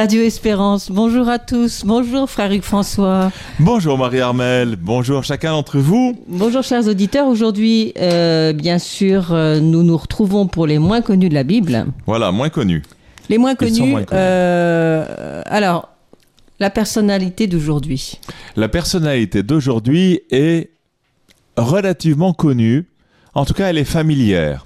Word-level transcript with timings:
Radio 0.00 0.22
Espérance, 0.22 0.90
bonjour 0.90 1.28
à 1.28 1.38
tous, 1.38 1.84
bonjour 1.84 2.30
frère 2.30 2.50
Hugues 2.50 2.62
François. 2.62 3.30
Bonjour 3.58 3.98
Marie-Armelle, 3.98 4.76
bonjour 4.76 5.24
chacun 5.24 5.50
d'entre 5.50 5.78
vous. 5.78 6.18
Bonjour 6.26 6.62
chers 6.62 6.88
auditeurs, 6.88 7.26
aujourd'hui 7.26 7.92
euh, 7.98 8.54
bien 8.54 8.78
sûr 8.78 9.34
euh, 9.34 9.60
nous 9.60 9.82
nous 9.82 9.98
retrouvons 9.98 10.46
pour 10.46 10.66
les 10.66 10.78
moins 10.78 11.02
connus 11.02 11.28
de 11.28 11.34
la 11.34 11.42
Bible. 11.42 11.84
Voilà, 12.06 12.32
moins 12.32 12.48
connus. 12.48 12.82
Les 13.28 13.36
connus, 13.36 13.80
moins 13.82 14.04
connus. 14.04 14.10
euh, 14.10 15.42
alors 15.44 15.90
la 16.60 16.70
personnalité 16.70 17.46
d'aujourd'hui. 17.46 18.18
La 18.56 18.68
personnalité 18.70 19.42
d'aujourd'hui 19.42 20.22
est 20.30 20.70
relativement 21.58 22.32
connue, 22.32 22.88
en 23.34 23.44
tout 23.44 23.52
cas 23.52 23.68
elle 23.68 23.76
est 23.76 23.84
familière. 23.84 24.64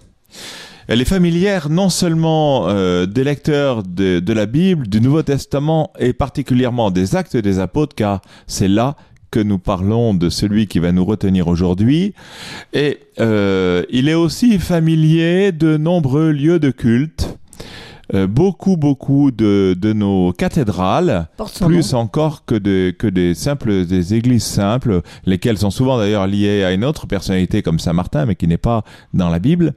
Elle 0.87 1.01
est 1.01 1.07
familière 1.07 1.71
non 1.71 1.89
seulement 1.89 2.69
euh, 2.69 3.07
des 3.07 3.25
lecteurs 3.25 3.83
de, 3.83 4.21
de 4.21 4.33
la 4.35 4.45
Bible, 4.45 4.87
du 4.87 5.01
Nouveau 5.01 5.23
Testament 5.23 5.91
et 5.99 6.13
particulièrement 6.13 6.91
des 6.91 7.17
actes 7.17 7.37
des 7.37 7.59
apôtres, 7.59 7.95
car 7.95 8.21
c'est 8.47 8.69
là 8.69 8.97
que 9.31 9.41
nous 9.41 9.59
parlons 9.59 10.13
de 10.15 10.29
celui 10.29 10.67
qui 10.67 10.79
va 10.79 10.93
nous 10.93 11.05
retenir 11.05 11.49
aujourd'hui. 11.49 12.13
Et 12.75 13.01
euh, 13.19 13.83
il 13.91 14.09
est 14.09 14.15
aussi 14.15 14.59
familier 14.59 15.53
de 15.53 15.77
nombreux 15.77 16.31
lieux 16.31 16.59
de 16.59 16.71
culte. 16.71 17.37
Euh, 18.13 18.27
beaucoup, 18.27 18.77
beaucoup 18.77 19.31
de, 19.31 19.75
de 19.81 19.95
nos 19.95 20.33
cathédrales, 20.35 21.29
plus 21.65 21.95
nom. 21.95 22.01
encore 22.01 22.45
que, 22.45 22.55
de, 22.55 22.95
que 22.97 23.07
des 23.07 23.33
simples 23.33 23.87
des 23.87 24.13
églises 24.13 24.45
simples, 24.45 25.01
lesquelles 25.25 25.57
sont 25.57 25.71
souvent 25.71 25.97
d'ailleurs 25.97 26.27
liées 26.27 26.63
à 26.63 26.73
une 26.73 26.85
autre 26.85 27.07
personnalité 27.07 27.63
comme 27.63 27.79
Saint 27.79 27.95
Martin, 27.95 28.27
mais 28.27 28.35
qui 28.35 28.47
n'est 28.47 28.59
pas 28.59 28.85
dans 29.15 29.31
la 29.31 29.39
Bible. 29.39 29.73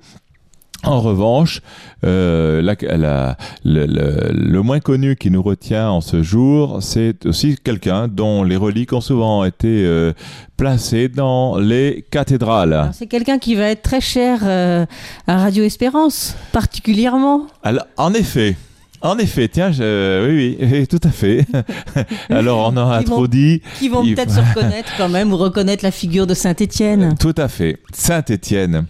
En 0.84 1.02
revanche, 1.02 1.62
euh, 2.06 2.62
la- 2.62 2.76
la- 2.98 3.38
le, 3.66 3.86
le- 3.88 4.30
le 4.32 4.62
moins 4.62 4.80
connu 4.80 5.16
qui 5.16 5.32
nous 5.32 5.42
retient 5.42 5.90
en 5.90 6.02
ce 6.02 6.22
jour, 6.22 6.78
c'est 6.82 7.26
aussi 7.26 7.58
quelqu'un 7.62 8.08
dont 8.08 8.44
les 8.44 8.56
reliques 8.56 8.94
ont 8.94 9.02
souvent 9.02 9.44
été 9.44 9.84
euh, 9.86 10.14
placées 10.56 11.08
dans 11.10 11.58
les 11.58 12.06
cathédrales. 12.12 12.92
C'est 12.94 13.08
quelqu'un 13.08 13.40
qui 13.40 13.56
va 13.56 13.70
être 13.70 13.82
très 13.82 14.02
cher 14.02 14.40
euh, 14.44 14.86
à 15.26 15.38
Radio 15.40 15.64
Espérance, 15.64 16.36
particulièrement. 16.52 17.48
Alors, 17.64 17.86
en 17.98 18.14
effet. 18.14 18.56
En 19.02 19.18
effet, 19.20 19.48
tiens, 19.48 19.72
je- 19.72 20.28
oui, 20.28 20.58
oui, 20.60 20.88
tout 20.90 21.00
à 21.04 21.10
fait. 21.10 21.46
Alors, 22.30 22.60
on 22.74 22.78
en 22.78 22.90
a 22.90 23.02
Ils 23.02 23.08
vont- 23.08 23.16
trop 23.16 23.28
dit. 23.28 23.62
Qui 23.78 23.90
vont 23.90 24.04
peut-être 24.04 24.32
se 24.32 24.40
reconnaître 24.40 24.92
quand 24.98 25.10
même, 25.10 25.32
ou 25.34 25.38
reconnaître 25.38 25.84
la 25.84 25.92
figure 25.92 26.26
de 26.26 26.34
Saint-Étienne. 26.34 27.16
Tout 27.20 27.36
à 27.38 27.48
fait. 27.48 27.78
Saint-Étienne. 27.94 28.86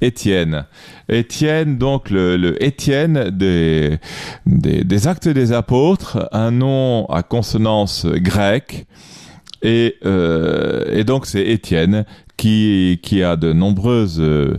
Étienne. 0.00 0.64
Étienne, 1.08 1.78
donc 1.78 2.10
le, 2.10 2.62
Étienne 2.62 3.30
des, 3.30 3.98
Actes 5.06 5.28
des 5.28 5.52
Apôtres, 5.52 6.28
un 6.32 6.50
nom 6.50 7.06
à 7.06 7.22
consonance 7.22 8.06
grecque. 8.06 8.86
Et, 9.62 9.96
euh, 10.04 11.02
donc 11.04 11.26
c'est 11.26 11.44
Étienne 11.44 12.04
qui, 12.36 13.00
a 13.24 13.34
de 13.34 13.52
nombreuses 13.52 14.20
euh, 14.20 14.58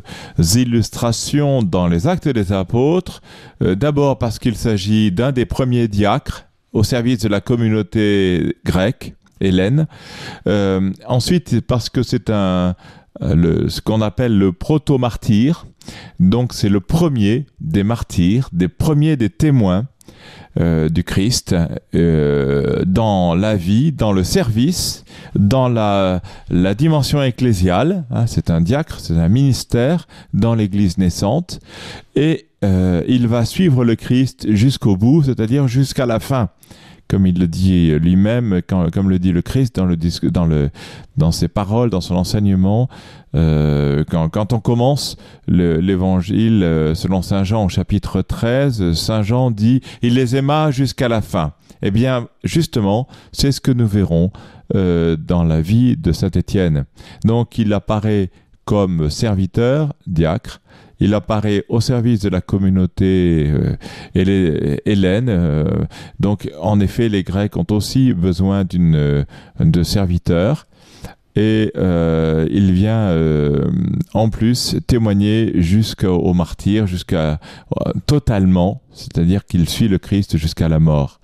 illustrations 0.56 1.64
dans 1.64 1.88
les 1.88 2.08
Actes 2.08 2.28
des 2.28 2.52
Apôtres. 2.52 3.22
Euh, 3.64 3.76
D'abord 3.76 4.18
parce 4.18 4.40
qu'il 4.40 4.56
s'agit 4.56 5.12
d'un 5.12 5.32
des 5.32 5.46
premiers 5.46 5.88
diacres 5.88 6.46
au 6.74 6.84
service 6.84 7.20
de 7.20 7.30
la 7.30 7.40
communauté 7.42 8.58
grecque, 8.66 9.16
Hélène. 9.40 9.88
Ensuite 11.08 11.62
parce 11.62 11.90
que 11.90 12.04
c'est 12.04 12.30
un 12.30 12.76
le, 13.22 13.70
ce 13.70 13.82
qu'on 13.82 14.02
appelle 14.02 14.38
le 14.38 14.52
proto-martyr. 14.52 15.66
Donc 16.20 16.54
c'est 16.54 16.70
le 16.70 16.80
premier 16.80 17.46
des 17.62 17.84
martyrs, 17.84 18.50
des 18.54 18.68
premiers 18.68 19.18
des 19.18 19.30
témoins 19.30 19.88
euh, 20.60 20.90
du 20.90 21.04
Christ 21.04 21.56
euh, 21.96 22.84
dans 22.86 23.36
la 23.36 23.56
vie, 23.56 23.92
dans 23.92 24.12
le 24.12 24.24
service, 24.24 25.06
dans 25.36 25.70
la, 25.70 26.22
la 26.50 26.74
dimension 26.74 27.22
ecclésiale. 27.22 28.06
hein, 28.12 28.26
c'est 28.28 28.50
un 28.50 28.62
diacre, 28.62 29.00
c'est 29.00 29.18
un 29.18 29.30
ministère 29.30 30.08
dans 30.34 30.56
l'Église 30.56 30.98
naissante. 30.98 31.60
Et 32.20 32.50
euh, 32.66 33.02
il 33.08 33.30
va 33.30 33.46
suivre 33.46 33.86
le 33.86 33.96
Christ 33.96 34.52
jusqu'au 34.54 34.98
bout, 34.98 35.24
c'est-à-dire 35.24 35.70
jusqu'à 35.70 36.06
la 36.06 36.20
fin. 36.20 36.50
Comme 37.08 37.26
il 37.26 37.40
le 37.40 37.48
dit 37.48 37.92
lui-même, 37.98 38.62
comme 38.68 39.10
le 39.10 39.20
dit 39.20 39.32
le 39.32 39.42
Christ 39.42 39.80
dans, 39.80 41.32
ses 41.32 41.48
paroles, 41.48 41.90
dans 41.90 42.02
son 42.02 42.16
enseignement, 42.16 42.90
euh, 43.36 44.04
quand, 44.04 44.52
on 44.52 44.60
commence 44.60 45.16
le- 45.48 45.80
l'évangile 45.80 46.62
euh, 46.62 46.94
selon 46.94 47.22
Saint 47.22 47.46
Jean 47.46 47.64
au 47.64 47.70
chapitre 47.70 48.22
13, 48.22 48.92
Saint 48.92 49.24
Jean 49.24 49.50
dit 49.50 49.80
Il 50.02 50.16
les 50.16 50.36
aima 50.36 50.72
jusqu'à 50.72 51.08
la 51.08 51.22
fin. 51.22 51.54
Eh 51.82 51.90
bien, 51.90 52.28
justement, 52.44 53.08
c'est 53.32 53.54
ce 53.54 53.62
que 53.62 53.72
nous 53.72 53.88
verrons 53.88 54.32
dans 54.74 55.44
la 55.44 55.62
vie 55.62 55.96
de 55.96 56.12
Saint 56.12 56.30
Étienne. 56.30 56.84
Donc, 57.24 57.58
il 57.58 57.72
apparaît 57.74 58.30
comme 58.66 59.10
serviteur, 59.10 59.94
diacre. 60.06 60.62
Il 61.00 61.14
apparaît 61.14 61.64
au 61.70 61.80
service 61.80 62.22
de 62.22 62.30
la 62.30 62.42
communauté 62.42 63.50
euh, 63.50 63.76
hélène. 64.86 65.30
euh, 65.30 65.86
donc, 66.20 66.50
en 66.62 66.80
effet, 66.80 67.10
les 67.10 67.24
Grecs 67.24 67.56
ont 67.58 67.66
aussi 67.72 68.14
besoin 68.14 68.64
d'une 68.64 68.96
euh, 68.96 69.24
de 69.60 69.84
serviteurs. 69.84 70.68
Et 71.40 71.72
euh, 71.78 72.46
il 72.52 72.74
vient 72.74 73.12
euh, 73.12 73.72
en 74.14 74.30
plus 74.30 74.76
témoigner 74.88 75.54
jusqu'au 75.62 76.34
martyr, 76.34 76.86
jusqu'à 76.86 77.40
euh, 77.80 77.94
totalement, 78.08 78.82
c'est-à-dire 78.92 79.46
qu'il 79.46 79.70
suit 79.70 79.88
le 79.88 80.00
Christ 80.00 80.36
jusqu'à 80.36 80.68
la 80.68 80.80
mort. 80.80 81.22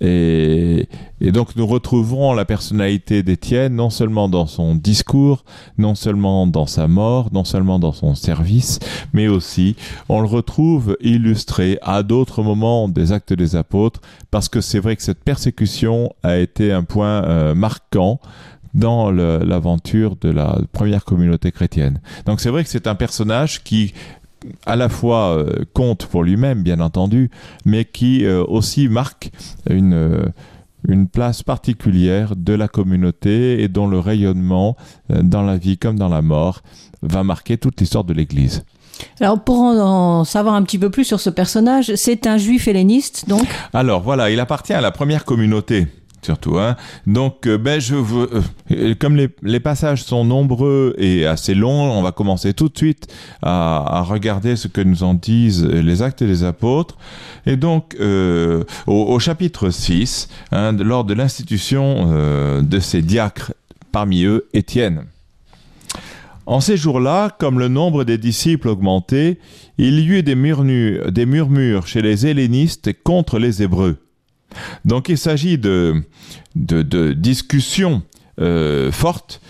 Et, 0.00 0.88
et 1.20 1.32
donc 1.32 1.54
nous 1.54 1.66
retrouvons 1.66 2.32
la 2.32 2.46
personnalité 2.46 3.22
d'Étienne 3.22 3.74
non 3.74 3.90
seulement 3.90 4.30
dans 4.30 4.46
son 4.46 4.74
discours, 4.74 5.44
non 5.76 5.94
seulement 5.94 6.46
dans 6.46 6.66
sa 6.66 6.88
mort, 6.88 7.28
non 7.34 7.44
seulement 7.44 7.78
dans 7.78 7.92
son 7.92 8.14
service, 8.14 8.78
mais 9.12 9.28
aussi 9.28 9.76
on 10.08 10.22
le 10.22 10.28
retrouve 10.28 10.96
illustré 11.02 11.78
à 11.82 12.02
d'autres 12.02 12.42
moments 12.42 12.88
des 12.88 13.12
actes 13.12 13.34
des 13.34 13.54
apôtres, 13.54 14.00
parce 14.30 14.48
que 14.48 14.62
c'est 14.62 14.80
vrai 14.80 14.96
que 14.96 15.02
cette 15.02 15.22
persécution 15.22 16.14
a 16.22 16.38
été 16.38 16.72
un 16.72 16.84
point 16.84 17.52
marquant 17.54 18.18
dans 18.74 19.10
l'aventure 19.10 20.16
de 20.16 20.30
la 20.30 20.58
première 20.72 21.04
communauté 21.04 21.52
chrétienne. 21.52 22.00
Donc 22.26 22.40
c'est 22.40 22.50
vrai 22.50 22.64
que 22.64 22.70
c'est 22.70 22.86
un 22.86 22.94
personnage 22.94 23.62
qui 23.64 23.94
à 24.66 24.76
la 24.76 24.88
fois 24.88 25.30
euh, 25.30 25.64
compte 25.72 26.06
pour 26.06 26.22
lui-même, 26.22 26.62
bien 26.62 26.80
entendu, 26.80 27.30
mais 27.64 27.84
qui 27.84 28.24
euh, 28.24 28.44
aussi 28.44 28.88
marque 28.88 29.30
une, 29.68 29.94
euh, 29.94 30.26
une 30.86 31.08
place 31.08 31.42
particulière 31.42 32.36
de 32.36 32.52
la 32.52 32.68
communauté 32.68 33.62
et 33.62 33.68
dont 33.68 33.88
le 33.88 33.98
rayonnement 33.98 34.76
dans 35.08 35.42
la 35.42 35.56
vie 35.56 35.76
comme 35.76 35.98
dans 35.98 36.08
la 36.08 36.22
mort 36.22 36.62
va 37.02 37.24
marquer 37.24 37.58
toute 37.58 37.80
l'histoire 37.80 38.04
de 38.04 38.14
l'Église. 38.14 38.64
Alors 39.20 39.42
pour 39.42 39.60
en, 39.60 40.20
en 40.20 40.24
savoir 40.24 40.54
un 40.54 40.62
petit 40.62 40.78
peu 40.78 40.90
plus 40.90 41.04
sur 41.04 41.20
ce 41.20 41.30
personnage, 41.30 41.94
c'est 41.94 42.26
un 42.26 42.36
juif 42.36 42.68
helléniste, 42.68 43.28
donc? 43.28 43.46
Alors 43.72 44.02
voilà, 44.02 44.30
il 44.30 44.40
appartient 44.40 44.72
à 44.72 44.80
la 44.80 44.90
première 44.90 45.24
communauté. 45.24 45.86
Surtout, 46.22 46.58
hein. 46.58 46.76
Donc, 47.06 47.46
euh, 47.46 47.58
ben, 47.58 47.80
je 47.80 47.94
veux, 47.94 48.28
euh, 48.72 48.94
comme 48.98 49.16
les, 49.16 49.60
passages 49.60 50.02
sont 50.02 50.24
nombreux 50.24 50.94
et 50.98 51.26
assez 51.26 51.54
longs, 51.54 51.90
on 51.92 52.02
va 52.02 52.12
commencer 52.12 52.52
tout 52.54 52.68
de 52.68 52.76
suite 52.76 53.06
à, 53.40 54.02
regarder 54.02 54.56
ce 54.56 54.68
que 54.68 54.80
nous 54.80 55.04
en 55.04 55.14
disent 55.14 55.64
les 55.64 56.02
actes 56.02 56.24
des 56.24 56.44
apôtres. 56.44 56.96
Et 57.46 57.56
donc, 57.56 57.96
euh, 58.00 58.64
au, 58.86 59.18
chapitre 59.18 59.70
6, 59.70 60.28
hein, 60.52 60.72
lors 60.72 61.04
de 61.04 61.14
l'institution 61.14 62.08
euh, 62.10 62.62
de 62.62 62.80
ces 62.80 63.00
diacres, 63.00 63.52
parmi 63.92 64.24
eux 64.24 64.46
Étienne. 64.52 65.04
En 66.46 66.60
ces 66.60 66.76
jours-là, 66.76 67.30
comme 67.38 67.58
le 67.58 67.68
nombre 67.68 68.04
des 68.04 68.18
disciples 68.18 68.68
augmentait, 68.68 69.38
il 69.76 70.00
y 70.00 70.06
eut 70.08 70.22
des 70.22 70.34
murmures, 70.34 71.12
des 71.12 71.26
murmures 71.26 71.86
chez 71.86 72.02
les 72.02 72.26
hellénistes 72.26 72.90
contre 73.02 73.38
les 73.38 73.62
Hébreux. 73.62 73.98
Donc 74.84 75.08
il 75.08 75.18
s'agit 75.18 75.58
de, 75.58 76.02
discussions 76.54 78.02
euh, 78.40 78.90
fortes 78.92 79.40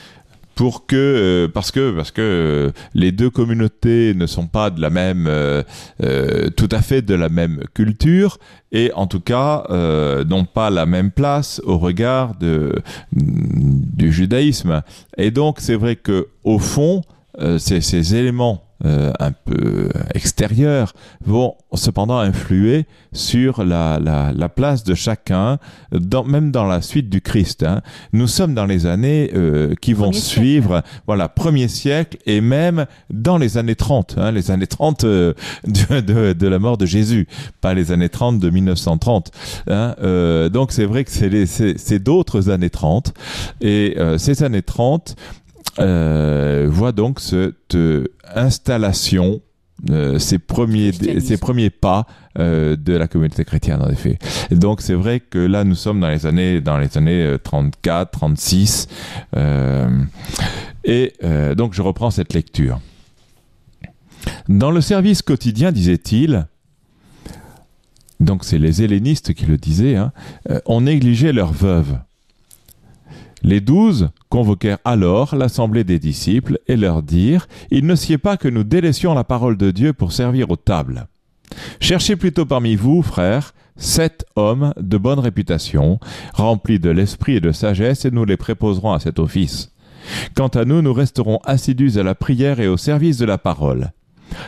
pour 0.55 0.87
que 0.87 0.97
euh, 0.97 1.49
parce 1.49 1.71
que 1.71 2.21
euh, 2.21 2.71
les 2.95 3.13
deux 3.13 3.31
communautés 3.31 4.13
ne 4.15 4.27
sont 4.27 4.49
pas 4.49 4.71
de 4.71 4.81
la 4.81 4.91
même 4.91 5.31
tout 6.57 6.69
à 6.71 6.83
fait 6.83 7.03
de 7.03 7.15
la 7.15 7.29
même 7.29 7.61
culture 7.75 8.39
et 8.73 8.91
en 8.95 9.07
tout 9.07 9.21
cas 9.21 9.65
n'ont 10.27 10.45
pas 10.45 10.71
la 10.71 10.87
même 10.87 11.11
place 11.11 11.61
au 11.65 11.79
regard 11.79 12.37
de 12.37 12.75
du 13.13 14.13
judaïsme. 14.13 14.83
Et 15.17 15.31
donc, 15.31 15.59
c'est 15.61 15.77
vrai 15.77 15.97
que 15.97 16.29
au 16.45 16.59
fond, 16.59 17.03
ces 17.59 18.15
éléments 18.15 18.68
euh, 18.85 19.13
un 19.19 19.33
peu 19.33 19.89
extérieurs 20.15 20.93
vont 21.25 21.55
cependant 21.75 22.19
influer 22.19 22.87
sur 23.13 23.65
la, 23.65 23.99
la, 23.99 24.33
la 24.33 24.49
place 24.49 24.85
de 24.85 24.95
chacun, 24.95 25.59
dans, 25.93 26.25
même 26.25 26.51
dans 26.51 26.65
la 26.65 26.81
suite 26.83 27.09
du 27.09 27.21
Christ. 27.21 27.63
Hein. 27.63 27.83
Nous 28.13 28.27
sommes 28.29 28.55
dans 28.55 28.67
les 28.67 28.87
années 28.87 29.31
euh, 29.35 29.75
qui 29.81 29.93
vont 29.93 30.11
Premier 30.11 30.19
suivre, 30.21 30.83
voilà, 31.07 31.29
premier 31.29 31.69
siècle 31.69 32.19
et 32.27 32.41
même 32.41 32.87
dans 33.11 33.37
les 33.39 33.59
années 33.59 33.75
30, 33.77 34.15
hein, 34.19 34.31
les 34.31 34.51
années 34.51 34.67
30 34.67 35.05
euh, 35.05 35.35
de, 35.67 36.01
de, 36.01 36.33
de 36.33 36.47
la 36.49 36.59
mort 36.59 36.79
de 36.79 36.87
Jésus, 36.87 37.27
pas 37.61 37.75
les 37.75 37.91
années 37.93 38.09
30 38.09 38.39
de 38.39 38.51
1930. 38.51 39.31
Hein. 39.69 39.95
Euh, 40.03 40.49
donc 40.49 40.73
c'est 40.73 40.85
vrai 40.87 41.05
que 41.05 41.11
c'est 41.11 41.29
les- 41.29 41.47
c'est 41.47 41.79
c'est 41.79 41.99
d'autres 41.99 42.49
années 42.51 42.71
30 42.71 43.13
et 43.61 43.95
euh, 43.99 44.19
ces 44.19 44.43
années 44.43 44.63
30 44.63 45.17
euh, 45.79 46.67
voient 46.71 46.93
donc 46.93 47.21
cette 47.21 47.75
euh, 47.75 48.09
installation, 48.35 49.41
euh, 49.91 50.19
ces, 50.19 50.39
premiers, 50.39 50.93
ces 50.93 51.37
premiers 51.37 51.71
pas 51.71 52.07
euh, 52.39 52.77
de 52.77 52.95
la 52.95 53.07
communauté 53.07 53.45
chrétienne 53.45 53.81
en 53.83 53.89
effet. 53.89 54.19
Et 54.51 54.57
donc 54.57 54.81
c'est 54.81 54.95
vrai 54.95 55.21
que 55.21 55.39
là 55.39 55.65
nous 55.65 55.77
sommes 55.77 56.01
dans 56.01 56.09
les 56.09 56.27
années 56.27 56.61
dans 56.61 56.79
les 56.79 56.97
années 56.99 57.23
euh, 57.25 57.39
34, 57.39 58.11
36 58.11 58.89
euh, 59.37 59.89
et 60.85 61.13
euh, 61.23 61.55
donc 61.55 61.75
je 61.75 61.83
reprends 61.83 62.11
cette 62.11 62.33
lecture. 62.35 62.81
Dans 64.49 64.71
le 64.71 64.81
service 64.81 65.23
quotidien, 65.23 65.73
disait-il, 65.73 66.47
donc 68.21 68.45
c'est 68.45 68.59
les 68.59 68.83
hellénistes 68.83 69.33
qui 69.35 69.47
le 69.47 69.57
disaient, 69.57 69.97
hein, 69.97 70.13
euh, 70.51 70.61
on 70.67 70.83
négligeait 70.83 71.33
leurs 71.33 71.53
veuves. 71.53 71.99
Les 73.43 73.61
douze 73.61 74.11
convoquèrent 74.29 74.79
alors 74.85 75.37
l'assemblée 75.37 75.85
des 75.85 75.99
disciples 75.99 76.59
et 76.67 76.77
leur 76.77 77.03
dirent 77.03 77.47
Il 77.71 77.87
ne 77.87 77.95
sied 77.95 78.19
pas 78.19 78.37
que 78.37 78.49
nous 78.49 78.65
délaissions 78.65 79.15
la 79.15 79.25
parole 79.25 79.57
de 79.57 79.71
Dieu 79.71 79.93
pour 79.93 80.13
servir 80.13 80.51
aux 80.51 80.57
tables. 80.57 81.07
Cherchez 81.81 82.17
plutôt 82.17 82.47
parmi 82.47 82.75
vous, 82.77 83.03
frères, 83.03 83.55
sept 83.77 84.27
hommes 84.37 84.75
de 84.79 84.99
bonne 84.99 85.21
réputation, 85.21 85.99
remplis 86.35 86.79
de 86.79 86.91
l'esprit 86.91 87.37
et 87.37 87.41
de 87.41 87.53
sagesse, 87.53 88.05
et 88.05 88.11
nous 88.11 88.25
les 88.25 88.37
préposerons 88.37 88.93
à 88.93 89.01
cet 89.01 89.19
office. 89.19 89.73
Quant 90.35 90.49
à 90.49 90.65
nous, 90.65 90.83
nous 90.83 90.93
resterons 90.93 91.39
assidus 91.45 91.99
à 91.99 92.03
la 92.03 92.15
prière 92.15 92.61
et 92.61 92.69
au 92.69 92.77
service 92.77 93.19
de 93.19 93.27
la 93.27 93.39
parole. 93.39 93.93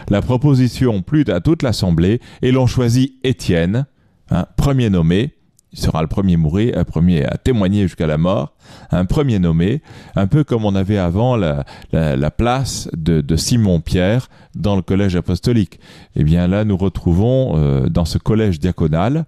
La 0.09 0.21
proposition 0.21 1.03
plut 1.03 1.29
à 1.29 1.41
toute 1.41 1.63
l'assemblée, 1.63 2.21
et 2.43 2.53
l'on 2.53 2.67
choisit 2.67 3.15
Étienne, 3.25 3.87
hein, 4.31 4.47
premier 4.57 4.91
nommé, 4.91 5.35
il 5.72 5.78
sera 5.78 6.02
le 6.02 6.08
premier 6.08 6.37
mourir, 6.37 6.76
un 6.76 6.84
premier 6.84 7.25
à 7.25 7.37
témoigner 7.37 7.82
jusqu'à 7.82 8.06
la 8.06 8.19
mort, 8.19 8.55
un 8.90 9.05
premier 9.05 9.38
nommé, 9.38 9.82
un 10.17 10.26
peu 10.26 10.43
comme 10.43 10.64
on 10.64 10.75
avait 10.75 10.99
avant 10.99 11.37
la, 11.37 11.64
la, 11.93 12.17
la 12.17 12.31
place 12.31 12.88
de, 12.96 13.20
de 13.20 13.37
Simon-Pierre 13.37 14.28
dans 14.55 14.76
le 14.76 14.82
collège 14.82 15.14
apostolique. 15.14 15.78
Eh 16.17 16.25
bien 16.25 16.49
là, 16.49 16.64
nous 16.64 16.76
retrouvons 16.76 17.56
euh, 17.56 17.88
dans 17.88 18.05
ce 18.05 18.19
collège 18.19 18.58
diaconal 18.58 19.26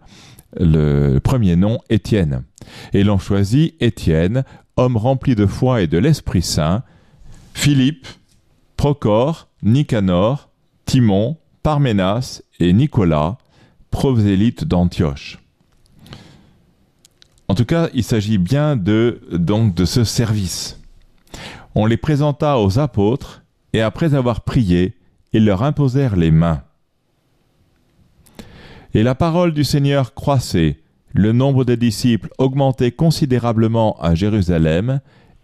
le 0.58 1.18
premier 1.18 1.56
nom 1.56 1.78
Étienne. 1.90 2.44
Et 2.92 3.04
l'on 3.04 3.18
choisit 3.18 3.74
Étienne, 3.80 4.44
homme 4.76 4.96
rempli 4.96 5.34
de 5.34 5.46
foi 5.46 5.82
et 5.82 5.86
de 5.86 5.98
l'Esprit 5.98 6.42
Saint, 6.42 6.82
Philippe, 7.54 8.06
Procor, 8.76 9.48
Nicanor, 9.62 10.48
Timon, 10.86 11.36
Parménas 11.62 12.42
et 12.58 12.72
Nicolas, 12.72 13.38
prosélytes 13.90 14.64
d'Antioche. 14.64 15.41
En 17.52 17.54
tout 17.54 17.66
cas, 17.66 17.90
il 17.93 18.02
s'agit 18.02 18.38
bien 18.38 18.76
de, 18.76 19.20
donc, 19.31 19.75
de 19.75 19.84
ce 19.84 20.04
service. 20.04 20.81
On 21.75 21.84
les 21.84 21.99
présenta 21.99 22.58
aux 22.58 22.78
apôtres, 22.78 23.43
et 23.75 23.82
après 23.82 24.14
avoir 24.14 24.40
prié, 24.40 24.94
ils 25.34 25.44
leur 25.44 25.62
imposèrent 25.62 26.16
les 26.16 26.31
mains. 26.31 26.62
Et 28.94 29.02
la 29.02 29.14
parole 29.14 29.52
du 29.52 29.64
Seigneur 29.64 30.14
croissait, 30.14 30.78
le 31.12 31.32
nombre 31.32 31.66
des 31.66 31.76
disciples 31.76 32.31
augmentait 32.38 32.90
considérablement 32.90 34.00
à 34.00 34.14
Jérusalem, 34.14 35.00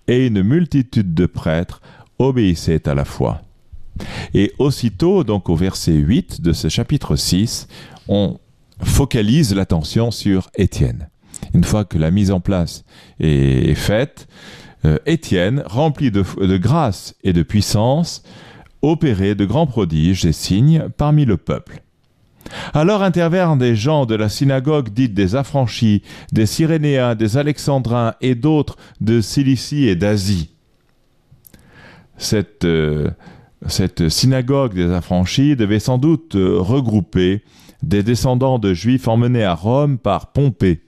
et 0.06 0.28
une 0.28 0.42
multitude 0.42 1.12
de 1.12 1.26
prêtres 1.26 1.82
obéissaient 2.18 2.88
à 2.88 2.94
la 2.94 3.04
foi. 3.04 3.42
Et 4.32 4.54
aussitôt, 4.58 5.24
donc 5.24 5.50
au 5.50 5.56
verset 5.56 5.92
8 5.92 6.40
de 6.40 6.54
ce 6.54 6.70
chapitre 6.70 7.16
6, 7.16 7.68
on 8.08 8.38
focalise 8.82 9.54
l'attention 9.54 10.10
sur 10.10 10.48
Étienne. 10.54 11.10
Une 11.54 11.64
fois 11.64 11.84
que 11.84 11.98
la 11.98 12.10
mise 12.10 12.30
en 12.30 12.40
place 12.40 12.84
est, 13.20 13.74
faite, 13.74 14.28
euh, 14.84 14.98
Étienne, 15.06 15.62
rempli 15.66 16.10
de, 16.10 16.22
grâce 16.56 17.14
et 17.24 17.32
de 17.32 17.42
puissance, 17.42 18.22
opérait 18.82 19.34
de 19.34 19.44
grands 19.44 19.66
prodiges 19.66 20.24
et 20.24 20.32
signes 20.32 20.88
parmi 20.96 21.24
le 21.24 21.36
peuple. 21.36 21.82
Alors 22.72 23.02
intervinrent 23.02 23.56
des 23.56 23.76
gens 23.76 24.06
de 24.06 24.14
la 24.14 24.28
synagogue 24.28 24.90
dite 24.90 25.12
des 25.14 25.34
affranchis, 25.34 26.02
des 26.32 26.46
Cyrénéens, 26.46 27.14
des 27.14 27.36
Alexandrins 27.36 28.14
et 28.20 28.34
d'autres 28.34 28.76
de 29.00 29.20
Cilicie 29.20 29.86
et 29.86 29.96
d'Asie. 29.96 30.50
Cette, 32.16 32.64
euh, 32.64 33.10
synagogue 34.08 34.74
des 34.74 34.90
affranchis 34.90 35.56
devait 35.56 35.78
sans 35.78 35.98
doute 35.98 36.34
regrouper 36.34 37.42
des 37.82 38.02
descendants 38.02 38.58
de 38.58 38.74
juifs 38.74 39.08
emmenés 39.08 39.44
à 39.44 39.54
Rome 39.54 39.98
par 39.98 40.32
Pompée, 40.32 40.80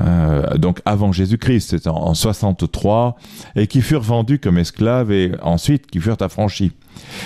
euh, 0.00 0.56
donc 0.56 0.80
avant 0.84 1.12
Jésus-Christ, 1.12 1.70
c'était 1.70 1.88
en, 1.88 1.96
en 1.96 2.14
63, 2.14 3.16
et 3.56 3.66
qui 3.66 3.80
furent 3.80 4.02
vendus 4.02 4.38
comme 4.38 4.58
esclaves 4.58 5.12
et 5.12 5.32
ensuite 5.42 5.86
qui 5.86 6.00
furent 6.00 6.20
affranchis. 6.20 6.72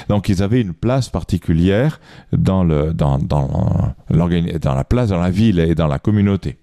Donc 0.08 0.28
ils 0.28 0.42
avaient 0.42 0.60
une 0.60 0.74
place 0.74 1.08
particulière 1.08 2.00
dans, 2.32 2.64
le, 2.64 2.92
dans, 2.92 3.18
dans, 3.18 3.94
dans 4.10 4.74
la 4.74 4.84
place, 4.84 5.08
dans 5.08 5.20
la 5.20 5.30
ville 5.30 5.58
et 5.58 5.74
dans 5.74 5.86
la 5.86 5.98
communauté. 5.98 6.56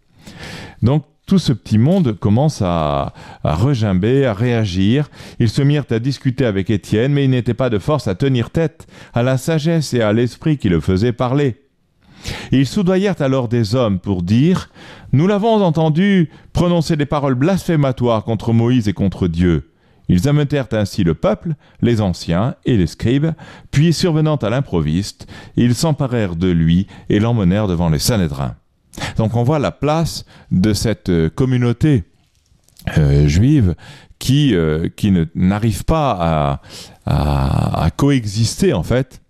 Donc 0.81 1.03
tout 1.25 1.39
ce 1.39 1.53
petit 1.53 1.77
monde 1.77 2.17
commence 2.19 2.61
à, 2.63 3.13
à 3.43 3.55
regimber, 3.55 4.25
à 4.25 4.33
réagir. 4.33 5.09
Ils 5.39 5.49
se 5.49 5.61
mirent 5.61 5.85
à 5.91 5.99
discuter 5.99 6.45
avec 6.45 6.71
Étienne, 6.71 7.13
mais 7.13 7.25
il 7.25 7.29
n'était 7.29 7.53
pas 7.53 7.69
de 7.69 7.77
force 7.77 8.07
à 8.07 8.15
tenir 8.15 8.49
tête 8.49 8.87
à 9.13 9.21
la 9.21 9.37
sagesse 9.37 9.93
et 9.93 10.01
à 10.01 10.11
l'esprit 10.11 10.57
qui 10.57 10.69
le 10.69 10.79
faisait 10.79 11.13
parler. 11.13 11.68
Ils 12.51 12.67
soudoyèrent 12.67 13.21
alors 13.21 13.47
des 13.47 13.75
hommes 13.75 13.99
pour 13.99 14.23
dire 14.23 14.69
Nous 15.13 15.27
l'avons 15.27 15.63
entendu 15.63 16.29
prononcer 16.53 16.95
des 16.95 17.05
paroles 17.05 17.35
blasphématoires 17.35 18.23
contre 18.23 18.53
Moïse 18.53 18.87
et 18.87 18.93
contre 18.93 19.27
Dieu. 19.27 19.71
Ils 20.09 20.27
ameutèrent 20.27 20.67
ainsi 20.71 21.03
le 21.03 21.13
peuple, 21.13 21.53
les 21.81 22.01
anciens 22.01 22.55
et 22.65 22.77
les 22.77 22.87
scribes, 22.87 23.31
puis 23.69 23.93
survenant 23.93 24.37
à 24.37 24.49
l'improviste, 24.49 25.27
ils 25.55 25.75
s'emparèrent 25.75 26.35
de 26.35 26.49
lui 26.49 26.87
et 27.09 27.19
l'emmenèrent 27.19 27.67
devant 27.67 27.89
les 27.89 27.99
Sanhédrins. 27.99 28.55
Donc 29.17 29.35
on 29.35 29.43
voit 29.43 29.59
la 29.59 29.71
place 29.71 30.25
de 30.51 30.73
cette 30.73 31.09
euh, 31.09 31.29
communauté 31.29 32.05
euh, 32.97 33.27
juive 33.27 33.75
qui, 34.17 34.55
euh, 34.55 34.89
n'arrive 35.35 35.85
pas 35.85 36.59
à 37.05 37.89
coexister 37.95 38.73
en 38.73 38.83
fait 38.83 39.21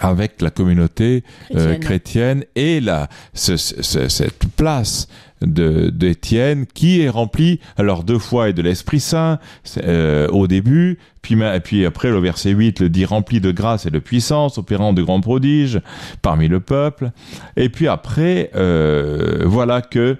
avec 0.00 0.40
la 0.40 0.50
communauté 0.50 1.24
euh, 1.54 1.76
Chrétienne. 1.76 1.80
chrétienne 1.80 2.44
et 2.56 2.80
la, 2.80 3.08
ce- 3.34 3.56
ce- 3.56 4.08
cette 4.08 4.46
place 4.56 5.08
de 5.42 5.90
d'Étienne 5.90 6.64
qui 6.72 7.02
est 7.02 7.08
remplie 7.10 7.60
alors 7.76 8.02
deux 8.04 8.18
fois 8.20 8.48
et 8.48 8.52
de 8.54 8.62
l'Esprit 8.62 9.00
Saint 9.00 9.38
euh, 9.82 10.26
au 10.28 10.46
début 10.46 10.98
puis 11.20 11.36
puis 11.62 11.84
après 11.84 12.08
le 12.10 12.18
verset 12.18 12.50
8 12.50 12.80
le 12.80 12.88
dit 12.88 13.04
rempli 13.04 13.40
de 13.40 13.50
grâce 13.50 13.84
et 13.84 13.90
de 13.90 13.98
puissance 13.98 14.56
opérant 14.56 14.94
de 14.94 15.02
grands 15.02 15.20
prodiges 15.20 15.80
parmi 16.22 16.48
le 16.48 16.60
peuple 16.60 17.10
et 17.56 17.68
puis 17.68 17.88
après 17.88 18.50
euh, 18.54 19.42
voilà 19.44 19.82
que 19.82 20.16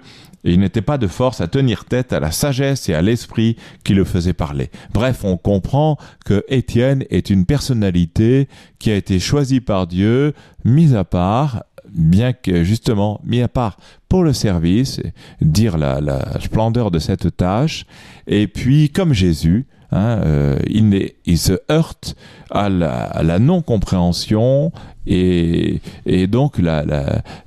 il 0.51 0.59
n'était 0.59 0.81
pas 0.81 0.97
de 0.97 1.07
force 1.07 1.41
à 1.41 1.47
tenir 1.47 1.85
tête 1.85 2.13
à 2.13 2.19
la 2.19 2.31
sagesse 2.31 2.87
et 2.89 2.93
à 2.93 3.01
l'esprit 3.01 3.57
qui 3.83 3.93
le 3.93 4.03
faisait 4.03 4.33
parler. 4.33 4.69
Bref, 4.93 5.23
on 5.23 5.37
comprend 5.37 5.97
que 6.23 6.43
Étienne 6.47 7.03
est 7.09 7.29
une 7.29 7.45
personnalité 7.45 8.47
qui 8.79 8.91
a 8.91 8.95
été 8.95 9.19
choisie 9.19 9.61
par 9.61 9.87
Dieu, 9.87 10.33
mise 10.63 10.95
à 10.95 11.03
part, 11.03 11.63
bien 11.91 12.33
que 12.33 12.63
justement 12.63 13.21
mis 13.23 13.41
à 13.41 13.47
part 13.47 13.77
pour 14.09 14.23
le 14.23 14.33
service, 14.33 15.01
dire 15.41 15.77
la, 15.77 16.01
la 16.01 16.39
splendeur 16.39 16.91
de 16.91 16.99
cette 16.99 17.35
tâche. 17.35 17.85
Et 18.27 18.47
puis, 18.47 18.89
comme 18.89 19.13
Jésus, 19.13 19.65
hein, 19.91 20.19
euh, 20.25 20.59
il, 20.67 21.37
se 21.37 21.53
heurte 21.71 22.15
à 22.49 22.69
la, 22.69 23.39
non-compréhension 23.39 24.71
et, 25.07 25.81
donc 26.27 26.57
la, 26.57 26.83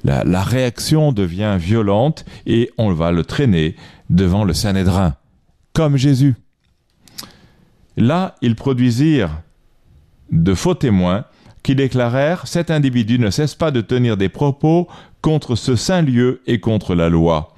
la 0.04 0.42
réaction 0.42 1.12
devient 1.12 1.57
violente 1.59 2.25
et 2.47 2.71
on 2.78 2.92
va 2.92 3.12
le 3.12 3.25
traîner 3.25 3.76
devant 4.11 4.45
le 4.45 4.54
Sanhédrin, 4.54 5.14
comme 5.73 5.97
Jésus. 5.97 6.35
Là, 7.97 8.37
ils 8.42 8.54
produisirent 8.54 9.42
de 10.30 10.54
faux 10.54 10.75
témoins 10.75 11.25
qui 11.62 11.75
déclarèrent 11.75 12.47
Cet 12.47 12.71
individu 12.71 13.18
ne 13.18 13.30
cesse 13.30 13.54
pas 13.54 13.71
de 13.71 13.80
tenir 13.80 14.16
des 14.16 14.28
propos 14.28 14.88
contre 15.21 15.57
ce 15.57 15.76
saint 15.76 16.02
lieu 16.02 16.40
et 16.47 16.61
contre 16.61 16.95
la 16.95 17.09
loi. 17.09 17.54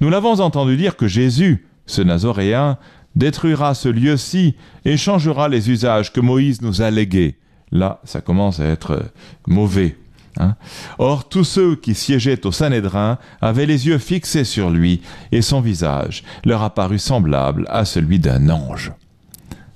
Nous 0.00 0.10
l'avons 0.10 0.40
entendu 0.40 0.76
dire 0.76 0.96
que 0.96 1.06
Jésus, 1.06 1.66
ce 1.86 2.02
Nazoréen, 2.02 2.76
détruira 3.16 3.74
ce 3.74 3.88
lieu-ci 3.88 4.56
et 4.84 4.96
changera 4.96 5.48
les 5.48 5.70
usages 5.70 6.12
que 6.12 6.20
Moïse 6.20 6.62
nous 6.62 6.82
a 6.82 6.90
légués. 6.90 7.36
Là, 7.70 8.00
ça 8.04 8.20
commence 8.20 8.60
à 8.60 8.66
être 8.66 8.92
euh, 8.92 9.02
mauvais. 9.46 9.96
Hein. 10.38 10.56
Or, 10.98 11.28
tous 11.28 11.44
ceux 11.44 11.76
qui 11.76 11.94
siégeaient 11.94 12.46
au 12.46 12.52
Sanhédrin 12.52 13.18
avaient 13.40 13.66
les 13.66 13.86
yeux 13.86 13.98
fixés 13.98 14.44
sur 14.44 14.70
lui, 14.70 15.00
et 15.32 15.42
son 15.42 15.60
visage 15.60 16.24
leur 16.44 16.62
apparut 16.62 16.98
semblable 16.98 17.66
à 17.68 17.84
celui 17.84 18.18
d'un 18.18 18.48
ange. 18.48 18.92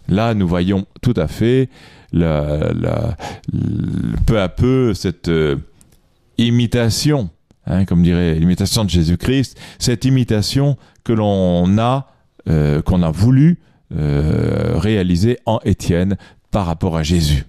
Là, 0.09 0.35
nous 0.35 0.49
voyons 0.49 0.87
tout 1.03 1.15
à 1.17 1.29
fait 1.29 1.69
la, 2.13 2.73
la, 2.73 3.17
peu 4.27 4.41
à 4.41 4.49
peu 4.49 4.95
cette 4.95 5.29
euh, 5.29 5.57
imitation, 6.39 7.31
hein, 7.67 7.85
comme 7.85 8.03
dirait 8.03 8.35
l'imitation 8.35 8.85
de 8.85 8.91
Jésus-Christ, 8.91 9.59
cette 9.79 10.05
imitation 10.05 10.77
que 11.05 11.13
l'on 11.13 11.79
a, 11.79 12.11
euh, 12.49 12.83
qu'on 12.83 13.03
a 13.03 13.11
voulu 13.11 13.59
euh, 13.97 14.75
réaliser 14.77 15.39
en 15.47 15.61
Étienne 15.65 16.17
par 16.51 16.67
rapport 16.67 16.97
à 16.97 17.03
Jésus. 17.03 17.45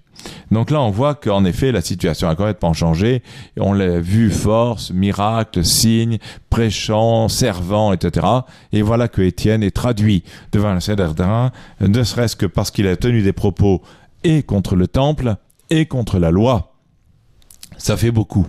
Donc 0.51 0.71
là, 0.71 0.81
on 0.81 0.89
voit 0.89 1.15
qu'en 1.15 1.45
effet, 1.45 1.71
la 1.71 1.81
situation 1.81 2.27
a 2.27 2.35
complètement 2.35 2.73
changé. 2.73 3.23
On 3.57 3.73
l'a 3.73 3.99
vu 3.99 4.31
force, 4.31 4.91
miracle, 4.91 5.63
signe, 5.63 6.17
prêchant, 6.49 7.27
servant, 7.29 7.93
etc. 7.93 8.27
Et 8.73 8.81
voilà 8.81 9.07
que 9.07 9.21
Étienne 9.21 9.63
est 9.63 9.75
traduit 9.75 10.23
devant 10.51 10.73
le 10.73 10.79
Sanhédrin, 10.79 11.51
ne 11.79 12.03
serait-ce 12.03 12.35
que 12.35 12.45
parce 12.45 12.71
qu'il 12.71 12.87
a 12.87 12.95
tenu 12.95 13.21
des 13.21 13.33
propos 13.33 13.81
et 14.23 14.43
contre 14.43 14.75
le 14.75 14.87
temple 14.87 15.35
et 15.69 15.85
contre 15.85 16.19
la 16.19 16.31
loi. 16.31 16.73
Ça 17.77 17.95
fait 17.95 18.11
beaucoup. 18.11 18.47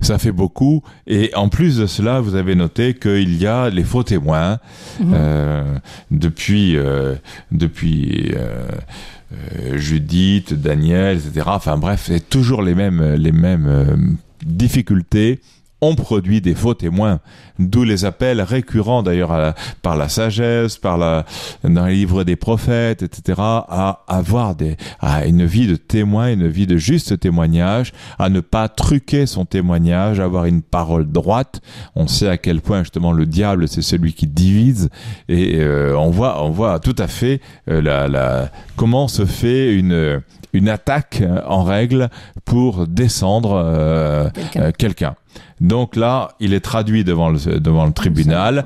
Ça 0.00 0.18
fait 0.18 0.32
beaucoup. 0.32 0.82
Et 1.06 1.30
en 1.34 1.48
plus 1.48 1.76
de 1.78 1.86
cela, 1.86 2.20
vous 2.20 2.34
avez 2.34 2.54
noté 2.54 2.94
qu'il 2.94 3.36
y 3.36 3.46
a 3.46 3.70
les 3.70 3.84
faux 3.84 4.02
témoins 4.02 4.58
Mhm. 5.00 5.12
euh, 5.14 5.78
depuis 6.10 6.76
euh, 6.76 7.14
depuis 7.52 8.32
euh, 8.36 9.76
Judith, 9.76 10.54
Daniel, 10.54 11.18
etc. 11.18 11.46
Enfin 11.48 11.76
bref, 11.76 12.04
c'est 12.06 12.28
toujours 12.28 12.62
les 12.62 12.74
mêmes 12.74 13.14
les 13.14 13.32
mêmes 13.32 14.16
difficultés. 14.44 15.40
On 15.80 15.94
produit 15.94 16.40
des 16.40 16.54
faux 16.54 16.74
témoins, 16.74 17.20
d'où 17.58 17.84
les 17.84 18.04
appels 18.04 18.40
récurrents 18.40 19.02
d'ailleurs 19.02 19.54
par 19.82 19.96
la 19.96 20.08
sagesse, 20.08 20.76
par 20.76 20.98
la 20.98 21.24
dans 21.62 21.86
les 21.86 21.94
livres 21.94 22.24
des 22.24 22.36
prophètes, 22.36 23.02
etc. 23.02 23.36
à 23.38 24.00
avoir 24.08 24.56
des 24.56 24.76
à 25.00 25.26
une 25.26 25.44
vie 25.44 25.66
de 25.66 25.76
témoin, 25.76 26.32
une 26.32 26.48
vie 26.48 26.66
de 26.66 26.76
juste 26.76 27.20
témoignage, 27.20 27.92
à 28.18 28.28
ne 28.28 28.40
pas 28.40 28.68
truquer 28.68 29.26
son 29.26 29.44
témoignage, 29.44 30.20
à 30.20 30.24
avoir 30.24 30.46
une 30.46 30.62
parole 30.62 31.10
droite. 31.10 31.60
On 31.94 32.08
sait 32.08 32.28
à 32.28 32.38
quel 32.38 32.60
point 32.60 32.82
justement 32.82 33.12
le 33.12 33.26
diable 33.26 33.68
c'est 33.68 33.82
celui 33.82 34.12
qui 34.12 34.26
divise 34.26 34.90
et 35.28 35.56
euh, 35.60 35.96
on 35.96 36.10
voit 36.10 36.44
on 36.44 36.50
voit 36.50 36.80
tout 36.80 36.96
à 36.98 37.06
fait 37.06 37.40
euh, 37.70 37.80
la, 37.80 38.08
la 38.08 38.50
comment 38.76 39.08
se 39.08 39.24
fait 39.26 39.74
une 39.74 40.20
une 40.52 40.68
attaque 40.68 41.20
euh, 41.22 41.40
en 41.46 41.62
règle 41.64 42.08
pour 42.44 42.86
descendre 42.86 43.52
euh, 43.64 44.30
Quelqu'un. 44.30 44.60
euh, 44.62 44.72
quelqu'un. 44.76 45.14
Donc 45.60 45.96
là, 45.96 46.28
il 46.40 46.54
est 46.54 46.60
traduit 46.60 47.04
devant 47.04 47.28
le, 47.30 47.60
devant 47.60 47.86
le 47.86 47.92
tribunal. 47.92 48.64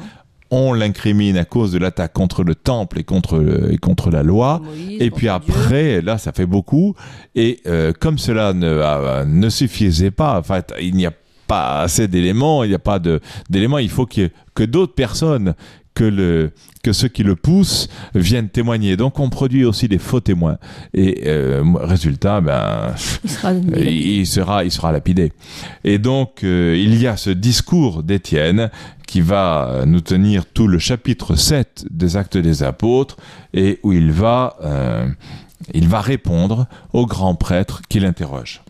On 0.55 0.75
l'incrimine 0.75 1.39
à 1.39 1.47
cause 1.47 1.73
de 1.73 1.79
l'attaque 1.79 2.12
contre 2.12 2.45
le 2.45 2.55
temple 2.55 2.99
et 3.01 3.05
contre, 3.05 3.39
le- 3.39 3.73
et 3.73 3.79
contre 3.79 4.11
la 4.11 4.23
loi. 4.23 4.61
Moïse, 4.62 5.01
Et 5.01 5.11
puis 5.11 5.23
Dieu. 5.23 5.31
après, 5.31 6.03
là, 6.03 6.19
ça 6.19 6.33
fait 6.33 6.45
beaucoup. 6.47 6.95
Et 7.35 7.61
euh, 7.67 7.93
comme 7.99 8.19
cela 8.19 8.53
ne, 8.53 8.67
euh, 8.67 9.25
ne 9.25 9.49
suffisait 9.49 10.11
pas, 10.11 10.39
en 10.39 10.43
fait, 10.43 10.75
il 10.81 10.95
n'y 10.95 11.07
a 11.07 11.12
pas 11.47 11.81
assez 11.81 12.07
d'éléments, 12.07 12.65
il 12.65 12.69
n'y 12.69 12.75
a 12.75 12.79
pas 12.79 12.99
d'éléments, 13.49 13.79
il 13.79 13.89
faut 13.89 14.05
que, 14.07 14.31
que 14.55 14.62
d'autres 14.62 14.95
personnes 14.95 15.55
que, 15.94 16.04
le, 16.04 16.52
que 16.82 16.92
ceux 16.92 17.08
qui 17.08 17.22
le 17.22 17.37
poussent 17.37 17.88
viennent 18.14 18.49
témoigner. 18.49 18.96
Donc 18.96 19.18
on 19.18 19.30
produit 19.30 19.64
aussi 19.64 19.88
des 19.88 19.99
faux 19.99 20.20
témoins. 20.20 20.58
Et 20.94 21.22
euh, 21.26 21.62
résultat, 21.80 22.40
ben, 22.40 22.94
il 23.25 23.30
sera 23.30 23.52
il 23.52 24.26
sera, 24.26 24.64
il 24.64 24.70
sera 24.70 24.92
lapidé. 24.92 25.32
Et 25.84 25.99
donc, 25.99 26.44
euh, 26.44 26.76
il 26.78 27.00
y 27.00 27.06
a 27.06 27.16
ce 27.16 27.30
discours 27.30 28.02
d'Étienne 28.02 28.70
qui 29.06 29.20
va 29.20 29.82
nous 29.87 30.00
tenir 30.00 30.46
tout 30.46 30.66
le 30.66 30.78
chapitre 30.78 31.37
7 31.37 31.84
des 31.90 32.16
Actes 32.16 32.38
des 32.38 32.62
Apôtres 32.62 33.16
et 33.52 33.78
où 33.82 33.92
il 33.92 34.11
va, 34.11 34.56
euh, 34.62 35.06
il 35.75 35.88
va 35.88 36.00
répondre 36.00 36.66
au 36.92 37.06
grand 37.06 37.34
prêtre 37.34 37.82
qui 37.88 38.00
l'interroge. 38.00 38.62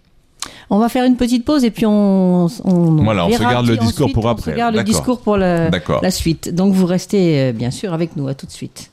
On 0.75 0.79
va 0.79 0.89
faire 0.89 1.05
une 1.05 1.17
petite 1.17 1.45
pause 1.45 1.65
et 1.65 1.71
puis 1.71 1.85
on, 1.85 2.47
on 2.65 3.05
Voilà, 3.05 3.27
on 3.27 3.33
se 3.33 3.39
garde 3.39 3.67
le 3.67 3.77
discours 3.77 4.05
ensuite, 4.07 4.15
pour 4.15 4.25
On 4.25 4.29
après. 4.31 4.53
se 4.53 4.57
garde 4.57 4.75
le 4.75 4.83
discours 4.83 5.21
pour 5.21 5.37
la 5.37 6.11
suite. 6.11 6.55
Donc 6.55 6.73
vous 6.73 6.87
restez 6.87 7.41
euh, 7.41 7.53
bien 7.53 7.71
sûr 7.71 7.93
avec 7.93 8.17
nous. 8.17 8.27
À 8.27 8.35
tout 8.35 8.47
de 8.47 8.53
suite. 8.53 8.92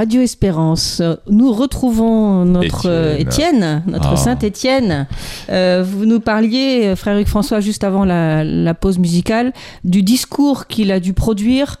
Radio 0.00 0.22
Espérance. 0.22 1.02
Nous 1.28 1.52
retrouvons 1.52 2.46
notre 2.46 2.88
euh, 2.88 3.18
Étienne. 3.18 3.56
Étienne, 3.56 3.82
notre 3.86 4.12
Ah. 4.12 4.16
Saint 4.16 4.38
Étienne. 4.38 5.06
Euh, 5.50 5.84
vous 5.86 6.06
nous 6.06 6.20
parliez, 6.20 6.86
euh, 6.86 6.96
frère 6.96 7.18
Hugues 7.18 7.26
François, 7.26 7.60
juste 7.60 7.84
avant 7.84 8.06
la, 8.06 8.42
la 8.42 8.72
pause 8.72 8.98
musicale, 8.98 9.52
du 9.84 10.02
discours 10.02 10.68
qu'il 10.68 10.90
a 10.90 11.00
dû 11.00 11.12
produire. 11.12 11.76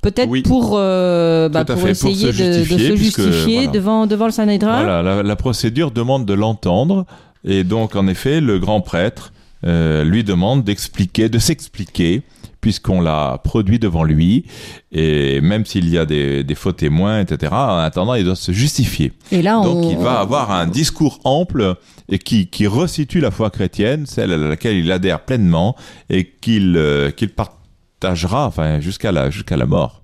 Peut-être 0.00 0.30
Oui. 0.30 0.42
pour, 0.42 0.74
euh, 0.78 1.48
bah, 1.48 1.64
pour 1.64 1.88
essayer 1.88 2.30
se 2.32 2.38
de- 2.40 2.52
se 2.64 2.92
puisque, 2.94 3.20
justifier 3.20 3.56
voilà. 3.64 3.72
devant, 3.72 4.06
devant 4.06 4.26
le 4.26 4.30
Sanhédrin. 4.30 4.84
Voilà, 4.84 5.02
la, 5.02 5.22
la 5.24 5.36
procédure 5.36 5.90
demande 5.90 6.24
de 6.24 6.34
l'entendre. 6.34 7.04
Et 7.44 7.64
donc, 7.64 7.96
en 7.96 8.06
effet, 8.06 8.40
le 8.40 8.60
grand 8.60 8.80
prêtre 8.80 9.32
euh, 9.64 10.04
lui 10.04 10.22
demande 10.22 10.62
d'expliquer, 10.62 11.28
de 11.28 11.40
s'expliquer, 11.40 12.22
puisqu'on 12.66 13.00
l'a 13.00 13.40
produit 13.44 13.78
devant 13.78 14.02
lui. 14.02 14.44
Et 14.90 15.40
même 15.40 15.64
s'il 15.64 15.88
y 15.88 15.98
a 15.98 16.04
des, 16.04 16.42
des 16.42 16.54
faux 16.56 16.72
témoins, 16.72 17.20
etc., 17.20 17.52
en 17.52 17.78
attendant, 17.78 18.14
il 18.14 18.24
doit 18.24 18.34
se 18.34 18.50
justifier. 18.50 19.12
Et 19.30 19.40
là, 19.40 19.60
Donc, 19.62 19.84
on, 19.84 19.90
il 19.90 19.96
va 19.98 20.18
avoir 20.18 20.50
un 20.50 20.66
discours 20.66 21.20
ample 21.22 21.76
et 22.08 22.18
qui, 22.18 22.48
qui 22.48 22.66
resitue 22.66 23.20
la 23.20 23.30
foi 23.30 23.50
chrétienne, 23.50 24.04
celle 24.04 24.32
à 24.32 24.36
laquelle 24.36 24.78
il 24.78 24.90
adhère 24.90 25.20
pleinement 25.20 25.76
et 26.10 26.28
qu'il 26.28 26.76
euh, 26.76 27.12
qu'il 27.12 27.28
partagera 27.28 28.48
enfin, 28.48 28.80
jusqu'à 28.80 29.12
la, 29.12 29.30
jusqu'à 29.30 29.56
la 29.56 29.66
mort. 29.66 30.02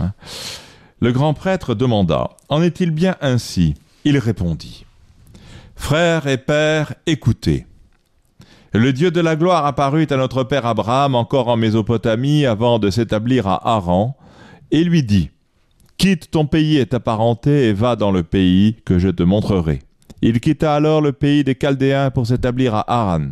Hein. 0.00 0.12
Le 1.00 1.12
grand 1.12 1.34
prêtre 1.34 1.74
demanda 1.74 2.30
En 2.48 2.62
est-il 2.62 2.90
bien 2.90 3.16
ainsi? 3.20 3.74
Il 4.04 4.16
répondit 4.16 4.86
Frères 5.76 6.26
et 6.26 6.38
pères, 6.38 6.94
écoutez. 7.06 7.66
Le 8.74 8.92
Dieu 8.92 9.10
de 9.10 9.20
la 9.20 9.34
gloire 9.34 9.64
apparut 9.64 10.06
à 10.10 10.16
notre 10.18 10.44
père 10.44 10.66
Abraham 10.66 11.14
encore 11.14 11.48
en 11.48 11.56
Mésopotamie 11.56 12.44
avant 12.44 12.78
de 12.78 12.90
s'établir 12.90 13.46
à 13.46 13.66
Haran 13.66 14.14
et 14.70 14.84
lui 14.84 15.02
dit 15.02 15.30
Quitte 15.96 16.30
ton 16.30 16.44
pays 16.44 16.76
et 16.76 16.84
ta 16.84 17.00
parenté 17.00 17.68
et 17.68 17.72
va 17.72 17.96
dans 17.96 18.10
le 18.10 18.22
pays 18.22 18.76
que 18.84 18.98
je 18.98 19.08
te 19.08 19.22
montrerai. 19.22 19.80
Il 20.20 20.38
quitta 20.40 20.74
alors 20.74 21.00
le 21.00 21.12
pays 21.12 21.44
des 21.44 21.54
Chaldéens 21.54 22.10
pour 22.10 22.26
s'établir 22.26 22.74
à 22.74 22.84
Haran. 22.92 23.28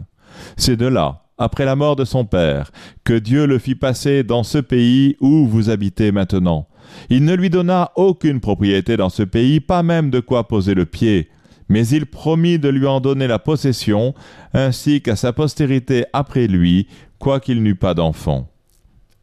C'est 0.57 0.77
de 0.77 0.87
là, 0.87 1.25
après 1.37 1.67
la 1.67 1.77
mort 1.77 1.97
de 1.97 2.07
son 2.07 2.25
père, 2.25 2.71
que 3.05 3.13
Dieu 3.13 3.47
le 3.47 3.59
fit 3.59 3.75
passer 3.75 4.23
dans 4.23 4.43
ce 4.43 4.59
pays 4.59 5.17
où 5.21 5.47
vous 5.47 5.69
habitez 5.69 6.13
maintenant. 6.13 6.67
Il 7.11 7.25
ne 7.25 7.35
lui 7.35 7.51
donna 7.51 7.93
aucune 7.97 8.41
propriété 8.41 8.97
dans 8.97 9.11
ce 9.11 9.23
pays, 9.23 9.61
pas 9.61 9.83
même 9.83 10.09
de 10.09 10.21
quoi 10.21 10.49
poser 10.49 10.73
le 10.75 10.87
pied, 10.87 11.29
mais 11.69 11.87
il 11.89 12.07
promit 12.07 12.59
de 12.59 12.69
lui 12.69 12.87
en 12.87 13.01
donner 13.01 13.27
la 13.27 13.39
possession, 13.39 14.15
ainsi 14.55 15.03
qu'à 15.03 15.17
sa 15.17 15.33
postérité 15.33 16.05
après 16.13 16.47
lui, 16.47 16.89
quoiqu'il 17.19 17.63
n'eût 17.63 17.75
pas 17.75 17.95
d'enfant. 17.95 18.49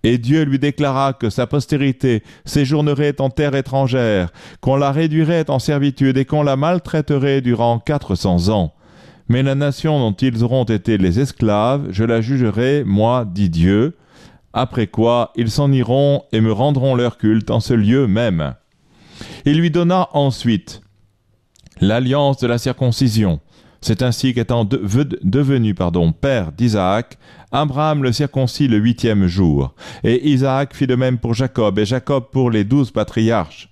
Et 0.06 0.18
Dieu 0.18 0.44
lui 0.44 0.60
déclara 0.60 1.14
que 1.14 1.30
sa 1.30 1.48
postérité 1.48 2.24
séjournerait 2.44 3.22
en 3.22 3.30
terre 3.30 3.56
étrangère, 3.56 4.34
qu'on 4.60 4.76
la 4.76 4.92
réduirait 4.92 5.50
en 5.50 5.60
servitude 5.60 6.18
et 6.18 6.26
qu'on 6.26 6.44
la 6.44 6.58
maltraiterait 6.58 7.40
durant 7.40 7.80
quatre 7.80 8.16
cents 8.16 8.50
ans. 8.50 8.74
Mais 9.30 9.44
la 9.44 9.56
nation 9.56 10.00
dont 10.00 10.12
ils 10.12 10.44
auront 10.44 10.66
été 10.66 10.98
les 10.98 11.22
esclaves, 11.22 11.88
je 11.92 12.04
la 12.04 12.20
jugerai, 12.20 12.84
moi, 12.86 13.26
dit 13.26 13.50
Dieu, 13.50 13.96
après 14.52 14.88
quoi 14.88 15.32
ils 15.38 15.50
s'en 15.50 15.72
iront 15.72 16.24
et 16.34 16.42
me 16.42 16.52
rendront 16.52 16.96
leur 16.96 17.18
culte 17.18 17.50
en 17.50 17.62
ce 17.62 17.74
lieu 17.74 18.06
même. 18.06 18.56
Il 19.46 19.58
lui 19.58 19.72
donna 19.72 20.10
ensuite 20.12 20.83
l'alliance 21.88 22.38
de 22.38 22.48
la 22.48 22.58
circoncision. 22.58 23.40
C'est 23.82 24.02
ainsi 24.02 24.34
qu'étant 24.34 24.64
devenu 24.64 25.76
père 26.14 26.52
d'Isaac, 26.54 27.18
Abraham 27.52 28.04
le 28.04 28.14
circoncit 28.14 28.70
le 28.70 28.78
huitième 28.78 29.28
jour, 29.28 29.76
et 30.04 30.30
Isaac 30.30 30.74
fit 30.74 30.88
de 30.88 30.96
même 30.96 31.18
pour 31.18 31.34
Jacob, 31.34 31.78
et 31.78 31.86
Jacob 31.86 32.26
pour 32.32 32.50
les 32.50 32.64
douze 32.64 32.92
patriarches. 32.92 33.70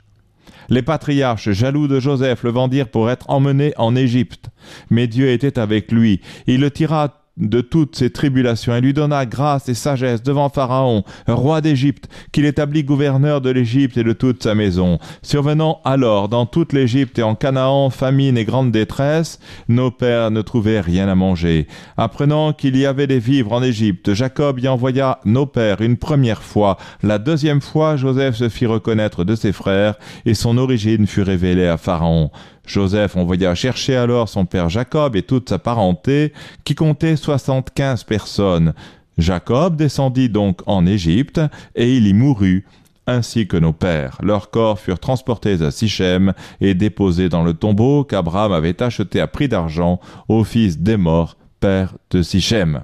Les 0.69 0.81
patriarches, 0.81 1.51
jaloux 1.51 1.87
de 1.87 1.99
Joseph, 1.99 2.43
le 2.43 2.51
vendirent 2.51 2.89
pour 2.89 3.09
être 3.09 3.29
emmené 3.29 3.73
en 3.77 3.95
Égypte. 3.95 4.49
Mais 4.89 5.07
Dieu 5.07 5.29
était 5.29 5.59
avec 5.59 5.91
lui. 5.91 6.21
Il 6.47 6.61
le 6.61 6.71
tira 6.71 7.20
de 7.41 7.61
toutes 7.61 7.95
ses 7.95 8.11
tribulations 8.11 8.75
et 8.75 8.81
lui 8.81 8.93
donna 8.93 9.25
grâce 9.25 9.67
et 9.67 9.73
sagesse 9.73 10.23
devant 10.23 10.49
Pharaon, 10.49 11.03
roi 11.27 11.61
d'Égypte, 11.61 12.07
qu'il 12.31 12.45
établit 12.45 12.83
gouverneur 12.83 13.41
de 13.41 13.49
l'Égypte 13.49 13.97
et 13.97 14.03
de 14.03 14.13
toute 14.13 14.43
sa 14.43 14.55
maison. 14.55 14.99
Survenant 15.21 15.81
alors 15.83 16.29
dans 16.29 16.45
toute 16.45 16.73
l'Égypte 16.73 17.19
et 17.19 17.23
en 17.23 17.35
Canaan 17.35 17.89
famine 17.89 18.37
et 18.37 18.45
grande 18.45 18.71
détresse, 18.71 19.39
nos 19.67 19.91
pères 19.91 20.31
ne 20.31 20.41
trouvaient 20.41 20.79
rien 20.79 21.09
à 21.09 21.15
manger. 21.15 21.67
Apprenant 21.97 22.53
qu'il 22.53 22.77
y 22.77 22.85
avait 22.85 23.07
des 23.07 23.19
vivres 23.19 23.53
en 23.53 23.63
Égypte, 23.63 24.13
Jacob 24.13 24.59
y 24.59 24.67
envoya 24.67 25.19
nos 25.25 25.45
pères 25.45 25.81
une 25.81 25.97
première 25.97 26.43
fois. 26.43 26.77
La 27.03 27.17
deuxième 27.17 27.61
fois, 27.61 27.97
Joseph 27.97 28.35
se 28.35 28.49
fit 28.49 28.65
reconnaître 28.65 29.23
de 29.23 29.35
ses 29.35 29.51
frères 29.51 29.95
et 30.25 30.33
son 30.33 30.57
origine 30.57 31.07
fut 31.07 31.23
révélée 31.23 31.67
à 31.67 31.77
Pharaon. 31.77 32.31
Joseph 32.65 33.17
envoya 33.17 33.55
chercher 33.55 33.95
alors 33.95 34.29
son 34.29 34.45
père 34.45 34.69
Jacob 34.69 35.15
et 35.15 35.23
toute 35.23 35.49
sa 35.49 35.59
parenté, 35.59 36.33
qui 36.63 36.75
comptait 36.75 37.15
soixante-quinze 37.15 38.03
personnes. 38.03 38.73
Jacob 39.17 39.75
descendit 39.75 40.29
donc 40.29 40.61
en 40.65 40.85
Égypte, 40.85 41.41
et 41.75 41.95
il 41.95 42.07
y 42.07 42.13
mourut, 42.13 42.65
ainsi 43.07 43.47
que 43.47 43.57
nos 43.57 43.73
pères. 43.73 44.17
Leurs 44.23 44.49
corps 44.49 44.79
furent 44.79 44.99
transportés 44.99 45.61
à 45.61 45.71
Sichem 45.71 46.33
et 46.59 46.73
déposés 46.73 47.29
dans 47.29 47.43
le 47.43 47.53
tombeau 47.53 48.03
qu'Abraham 48.03 48.51
avait 48.51 48.81
acheté 48.81 49.19
à 49.19 49.27
prix 49.27 49.47
d'argent 49.47 49.99
au 50.27 50.43
fils 50.43 50.79
d'Émor, 50.79 51.35
père 51.59 51.95
de 52.11 52.21
Sichem. 52.21 52.83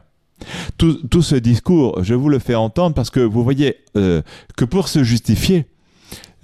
Tout, 0.77 1.22
ce 1.22 1.36
discours, 1.36 2.03
je 2.03 2.13
vous 2.13 2.29
le 2.29 2.39
fais 2.39 2.55
entendre 2.55 2.93
parce 2.93 3.10
que 3.10 3.19
vous 3.19 3.43
voyez 3.43 3.77
euh, 3.96 4.22
que 4.55 4.65
pour 4.65 4.88
se 4.88 5.03
justifier, 5.03 5.65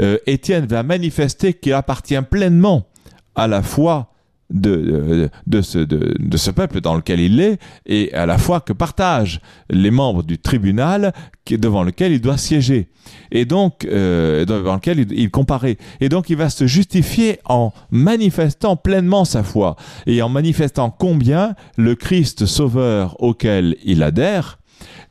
euh, 0.01 0.17
Étienne 0.25 0.65
va 0.65 0.81
manifester 0.81 1.53
qu'il 1.53 1.73
appartient 1.73 2.19
pleinement 2.29 2.87
à 3.35 3.47
la 3.47 3.61
fois 3.61 4.09
de, 4.49 5.29
de, 5.47 5.61
ce, 5.61 5.79
de, 5.79 6.15
de, 6.19 6.37
ce, 6.37 6.51
peuple 6.51 6.79
dans 6.79 6.95
lequel 6.95 7.19
il 7.19 7.39
est 7.39 7.59
et 7.85 8.13
à 8.13 8.25
la 8.25 8.37
fois 8.37 8.61
que 8.61 8.71
partagent 8.71 9.41
les 9.69 9.89
membres 9.89 10.21
du 10.21 10.37
tribunal 10.37 11.13
devant 11.49 11.83
lequel 11.83 12.11
il 12.11 12.21
doit 12.21 12.37
siéger 12.37 12.89
et 13.31 13.45
donc 13.45 13.85
euh, 13.85 14.45
devant 14.45 14.75
lequel 14.75 14.99
il, 14.99 15.11
il 15.11 15.31
comparait 15.31 15.77
et 16.01 16.09
donc 16.09 16.29
il 16.29 16.37
va 16.37 16.49
se 16.49 16.67
justifier 16.67 17.39
en 17.45 17.73
manifestant 17.89 18.75
pleinement 18.75 19.25
sa 19.25 19.43
foi 19.43 19.75
et 20.05 20.21
en 20.21 20.29
manifestant 20.29 20.91
combien 20.91 21.55
le 21.77 21.95
Christ 21.95 22.45
sauveur 22.45 23.15
auquel 23.21 23.75
il 23.83 24.03
adhère 24.03 24.59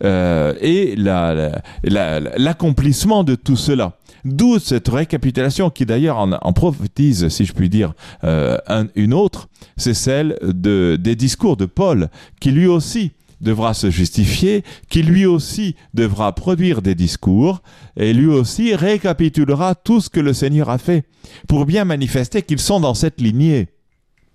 euh, 0.04 0.54
et 0.61 0.94
l'accomplissement 0.96 3.18
la, 3.18 3.24
de 3.24 3.35
tout 3.35 3.56
cela. 3.56 3.96
D'où 4.24 4.58
cette 4.58 4.88
récapitulation 4.88 5.70
qui 5.70 5.85
d'ailleurs 5.85 6.18
en, 6.18 6.32
en, 6.32 6.52
prophétise, 6.52 7.28
si 7.28 7.44
je 7.44 7.52
puis 7.52 7.68
dire, 7.68 7.92
euh, 8.24 8.56
une 8.94 9.14
autre, 9.14 9.48
c'est 9.76 9.94
celle 9.94 10.38
de, 10.42 10.96
des 11.00 11.16
discours 11.16 11.56
de 11.56 11.66
Paul, 11.66 12.08
qui 12.40 12.52
lui 12.52 12.66
aussi 12.66 13.12
devra 13.40 13.74
se 13.74 13.90
justifier, 13.90 14.62
qui 14.88 15.02
lui 15.02 15.26
aussi 15.26 15.74
devra 15.94 16.32
produire 16.32 16.80
des 16.80 16.94
discours, 16.94 17.61
et 17.96 18.12
lui 18.12 18.26
aussi 18.26 18.74
récapitulera 18.74 19.74
tout 19.74 20.00
ce 20.00 20.08
que 20.08 20.20
le 20.20 20.32
Seigneur 20.32 20.70
a 20.70 20.78
fait, 20.78 21.04
pour 21.48 21.66
bien 21.66 21.85
manifester 21.85 22.42
qu'ils 22.42 22.61
sont 22.61 22.78
dans 22.78 22.94
cette 22.94 23.20
lignée. 23.20 23.68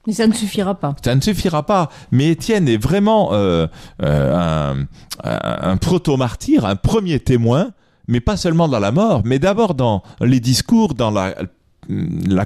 Mais 0.05 0.13
ça 0.13 0.27
ne 0.27 0.33
suffira 0.33 0.75
pas. 0.75 0.95
Ça 1.03 1.15
ne 1.15 1.21
suffira 1.21 1.65
pas. 1.65 1.89
Mais 2.11 2.29
Étienne 2.31 2.67
est 2.69 2.77
vraiment 2.77 3.33
euh, 3.33 3.67
euh, 4.03 4.35
un, 4.35 4.87
un 5.23 5.77
proto-martyr, 5.77 6.65
un 6.65 6.77
premier 6.77 7.19
témoin 7.19 7.71
mais 8.07 8.19
pas 8.19 8.37
seulement 8.37 8.67
dans 8.67 8.79
la 8.79 8.91
mort, 8.91 9.21
mais 9.25 9.39
d'abord 9.39 9.73
dans 9.73 10.03
les 10.21 10.39
discours, 10.39 10.93
dans 10.93 11.11
la, 11.11 11.33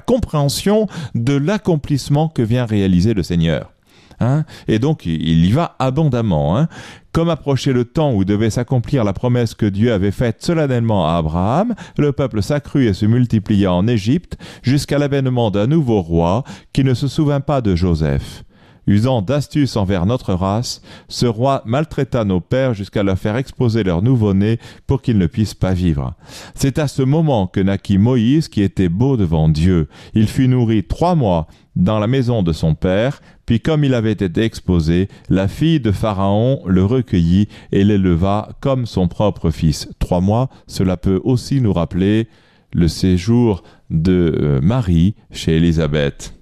compréhension 0.00 0.86
de 1.14 1.34
l'accomplissement 1.34 2.28
que 2.28 2.42
vient 2.42 2.66
réaliser 2.66 3.14
le 3.14 3.22
Seigneur. 3.22 3.72
Hein 4.20 4.44
et 4.68 4.78
donc 4.78 5.06
il 5.06 5.44
y 5.44 5.50
va 5.50 5.74
abondamment. 5.78 6.56
Hein 6.56 6.68
comme 7.12 7.28
approchait 7.28 7.72
le 7.72 7.84
temps 7.84 8.12
où 8.14 8.24
devait 8.24 8.50
s'accomplir 8.50 9.04
la 9.04 9.12
promesse 9.12 9.54
que 9.54 9.66
Dieu 9.66 9.92
avait 9.92 10.10
faite 10.10 10.42
solennellement 10.42 11.08
à 11.08 11.16
Abraham, 11.16 11.74
le 11.98 12.12
peuple 12.12 12.42
s'accrut 12.42 12.86
et 12.86 12.94
se 12.94 13.04
multiplia 13.04 13.72
en 13.72 13.86
Égypte 13.86 14.38
jusqu'à 14.62 14.98
l'avènement 14.98 15.50
d'un 15.50 15.66
nouveau 15.66 16.00
roi 16.00 16.42
qui 16.72 16.84
ne 16.84 16.94
se 16.94 17.08
souvint 17.08 17.40
pas 17.40 17.60
de 17.60 17.76
Joseph. 17.76 18.44
Usant 18.86 19.22
d'astuce 19.22 19.76
envers 19.76 20.06
notre 20.06 20.34
race, 20.34 20.82
ce 21.08 21.26
roi 21.26 21.62
maltraita 21.66 22.24
nos 22.24 22.40
pères 22.40 22.74
jusqu'à 22.74 23.02
leur 23.02 23.18
faire 23.18 23.36
exposer 23.36 23.84
leur 23.84 24.02
nouveau-né 24.02 24.58
pour 24.86 25.02
qu'ils 25.02 25.18
ne 25.18 25.26
puissent 25.26 25.54
pas 25.54 25.72
vivre. 25.72 26.14
C'est 26.54 26.78
à 26.78 26.88
ce 26.88 27.02
moment 27.02 27.46
que 27.46 27.60
naquit 27.60 27.98
Moïse 27.98 28.48
qui 28.48 28.62
était 28.62 28.88
beau 28.88 29.16
devant 29.16 29.48
Dieu. 29.48 29.88
Il 30.14 30.26
fut 30.26 30.48
nourri 30.48 30.84
trois 30.84 31.14
mois 31.14 31.46
dans 31.76 31.98
la 31.98 32.06
maison 32.06 32.42
de 32.42 32.52
son 32.52 32.74
père, 32.74 33.22
puis 33.46 33.60
comme 33.60 33.84
il 33.84 33.94
avait 33.94 34.12
été 34.12 34.42
exposé, 34.42 35.08
la 35.28 35.48
fille 35.48 35.80
de 35.80 35.92
Pharaon 35.92 36.60
le 36.66 36.84
recueillit 36.84 37.48
et 37.70 37.84
l'éleva 37.84 38.50
comme 38.60 38.86
son 38.86 39.08
propre 39.08 39.50
fils. 39.50 39.88
Trois 39.98 40.20
mois, 40.20 40.50
cela 40.66 40.96
peut 40.96 41.20
aussi 41.24 41.60
nous 41.60 41.72
rappeler 41.72 42.28
le 42.72 42.88
séjour 42.88 43.62
de 43.90 44.38
euh, 44.40 44.60
Marie 44.60 45.14
chez 45.30 45.56
Élisabeth, 45.56 46.34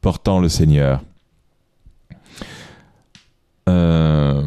portant 0.00 0.40
le 0.40 0.48
Seigneur. 0.48 1.02
Euh, 3.70 4.42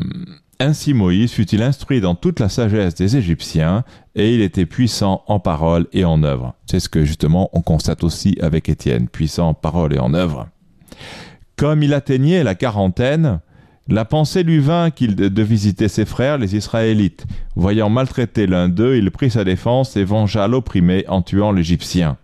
ainsi 0.60 0.94
Moïse 0.94 1.32
fut-il 1.32 1.62
instruit 1.62 2.02
dans 2.02 2.16
toute 2.16 2.40
la 2.40 2.50
sagesse 2.50 2.96
des 2.96 3.18
Égyptiens, 3.18 3.84
et 4.16 4.34
il 4.34 4.42
était 4.42 4.66
puissant 4.66 5.24
en 5.28 5.40
parole 5.40 5.88
et 5.94 6.06
en 6.06 6.24
œuvre. 6.24 6.56
C'est 6.70 6.80
ce 6.80 6.90
que 6.90 7.06
justement 7.06 7.50
on 7.54 7.62
constate 7.62 8.04
aussi 8.04 8.38
avec 8.42 8.70
Étienne, 8.70 9.08
puissant 9.08 9.50
en 9.50 9.54
parole 9.54 9.94
et 9.94 10.00
en 10.00 10.14
œuvre. 10.14 10.48
Comme 11.56 11.84
il 11.84 11.94
atteignait 11.94 12.44
la 12.44 12.56
quarantaine, 12.56 13.40
la 13.88 14.06
pensée 14.06 14.44
lui 14.44 14.60
vint 14.60 14.92
qu'il 14.92 15.16
de 15.16 15.44
visiter 15.44 15.88
ses 15.88 16.06
frères, 16.06 16.38
les 16.38 16.56
Israélites. 16.56 17.26
Voyant 17.56 17.90
maltraiter 17.90 18.48
l'un 18.48 18.70
d'eux, 18.70 18.96
il 18.96 19.12
prit 19.12 19.30
sa 19.30 19.44
défense 19.44 19.98
et 19.98 20.06
vengea 20.06 20.48
l'opprimé 20.48 21.04
en 21.10 21.22
tuant 21.22 21.52
l'Égyptien. 21.52 22.18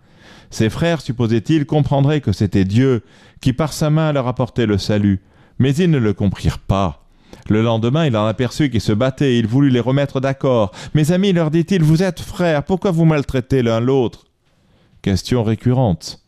Ses 0.51 0.69
frères, 0.69 1.01
supposait-il, 1.01 1.65
comprendraient 1.65 2.21
que 2.21 2.31
c'était 2.31 2.63
Dieu 2.63 3.03
qui 3.41 3.53
par 3.53 3.73
sa 3.73 3.89
main 3.89 4.11
leur 4.13 4.27
apportait 4.27 4.65
le 4.65 4.77
salut, 4.77 5.19
mais 5.59 5.75
ils 5.75 5.91
ne 5.91 5.97
le 5.97 6.13
comprirent 6.13 6.59
pas. 6.59 7.05
Le 7.49 7.61
lendemain, 7.61 8.05
il 8.05 8.15
en 8.15 8.25
aperçut 8.25 8.69
qui 8.69 8.79
se 8.79 8.91
battaient, 8.91 9.37
il 9.37 9.47
voulut 9.47 9.69
les 9.69 9.79
remettre 9.79 10.19
d'accord. 10.19 10.71
Mes 10.93 11.11
amis, 11.11 11.33
leur 11.33 11.51
dit-il, 11.51 11.83
vous 11.83 12.03
êtes 12.03 12.19
frères, 12.19 12.63
pourquoi 12.63 12.91
vous 12.91 13.05
maltraitez 13.05 13.61
l'un 13.61 13.79
l'autre? 13.79 14.25
Question 15.01 15.43
récurrente. 15.43 16.21